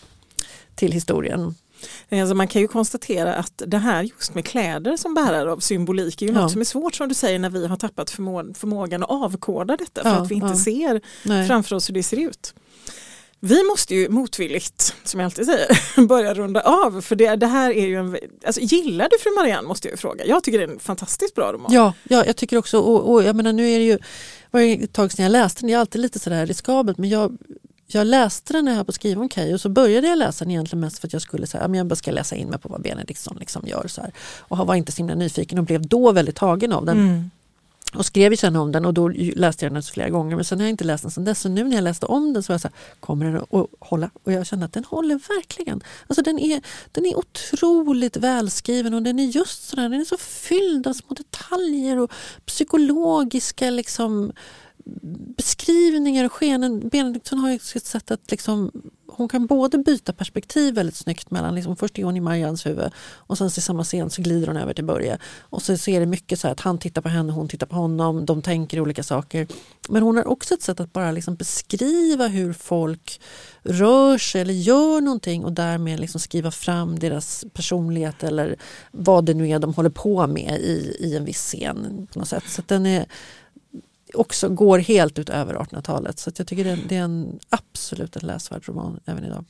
[0.74, 1.54] till historien.
[2.10, 6.22] Alltså man kan ju konstatera att det här just med kläder som bärare av symbolik
[6.22, 6.40] är ju ja.
[6.40, 9.76] något som är svårt som du säger när vi har tappat förmå förmågan att avkoda
[9.76, 10.56] detta för ja, att vi inte ja.
[10.56, 11.46] ser Nej.
[11.46, 12.54] framför oss hur det ser ut.
[13.40, 17.00] Vi måste ju motvilligt, som jag alltid säger, börja runda av.
[17.00, 18.16] För det, det här är ju en...
[18.46, 20.26] Alltså, gillar du Fru Marianne måste jag fråga.
[20.26, 21.72] Jag tycker det är en fantastiskt bra roman.
[21.72, 23.98] Ja, ja jag tycker också, och, och jag menar nu är det ju,
[24.50, 27.10] var det ett tag sedan jag läste den, det är alltid lite sådär riskabelt men
[27.10, 27.38] jag
[27.94, 30.18] jag läste den när jag höll på att skriva om Kay och så började jag
[30.18, 32.58] läsa den egentligen mest för att jag skulle säga jag bara ska läsa in mig
[32.58, 33.88] på vad Benediktsson liksom gör.
[33.88, 34.12] Så här.
[34.38, 36.98] Och var inte så himla nyfiken och blev då väldigt tagen av den.
[36.98, 37.30] Mm.
[37.94, 40.58] Och skrev ju sen om den och då läste jag den flera gånger men sen
[40.58, 41.40] har jag inte läst den sen dess.
[41.40, 43.70] Så nu när jag läste om den så var jag så här, kommer den att
[43.80, 44.10] hålla?
[44.24, 45.82] Och jag kände att den håller verkligen.
[46.06, 50.16] Alltså den är, den är otroligt välskriven och den är just sådär, den är så
[50.16, 52.12] fylld av små detaljer och
[52.46, 54.32] psykologiska liksom
[55.36, 56.88] beskrivningar och skenen.
[56.88, 58.70] Benediktsson har ju ett sätt att liksom
[59.16, 62.90] hon kan både byta perspektiv väldigt snyggt mellan, liksom, först är hon i Marians huvud
[62.98, 65.18] och sen i samma scen så glider hon över till Börje.
[65.40, 67.76] Och så, så är det mycket så att han tittar på henne, hon tittar på
[67.76, 69.46] honom, de tänker olika saker.
[69.88, 73.20] Men hon har också ett sätt att bara liksom beskriva hur folk
[73.62, 78.56] rör sig eller gör någonting och därmed liksom skriva fram deras personlighet eller
[78.90, 82.08] vad det nu är de håller på med i, i en viss scen.
[82.12, 82.44] på något sätt.
[82.48, 83.06] Så den är
[84.14, 86.18] också går helt utöver 1800-talet.
[86.18, 89.44] Så jag tycker det är, det är en absolut en läsvärd roman även idag.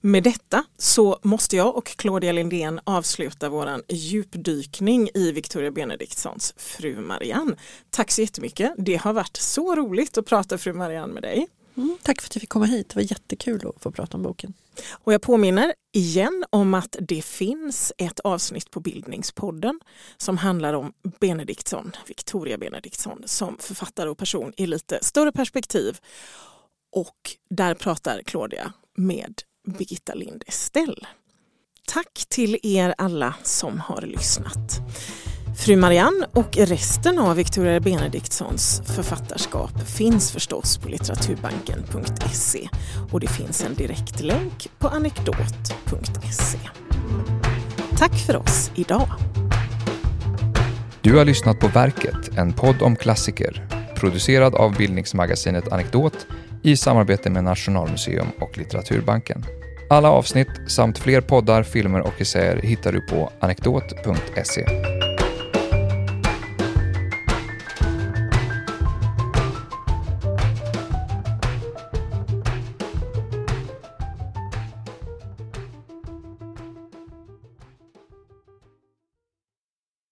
[0.00, 7.00] Med detta så måste jag och Claudia Lindén avsluta våran djupdykning i Victoria Benediktssons Fru
[7.00, 7.56] Marianne.
[7.90, 8.74] Tack så jättemycket.
[8.78, 11.46] Det har varit så roligt att prata Fru Marianne med dig.
[11.76, 12.88] Mm, tack för att jag fick komma hit.
[12.88, 14.54] Det var jättekul att få prata om boken.
[14.90, 19.80] Och jag påminner igen om att det finns ett avsnitt på Bildningspodden
[20.16, 25.98] som handlar om Benediktsson, Victoria Benediktsson som författare och person i lite större perspektiv.
[26.92, 29.34] Och där pratar Claudia med
[29.66, 31.06] Birgitta Lind Estelle.
[31.86, 34.80] Tack till er alla som har lyssnat.
[35.56, 42.68] Fru Marianne och resten av Victoria Benediktssons författarskap finns förstås på litteraturbanken.se
[43.12, 46.58] och det finns en direktlänk på anekdot.se.
[47.96, 49.08] Tack för oss idag.
[51.00, 56.26] Du har lyssnat på Verket, en podd om klassiker producerad av bildningsmagasinet Anekdot
[56.62, 59.44] i samarbete med Nationalmuseum och Litteraturbanken.
[59.90, 64.66] Alla avsnitt samt fler poddar, filmer och essäer hittar du på anekdot.se.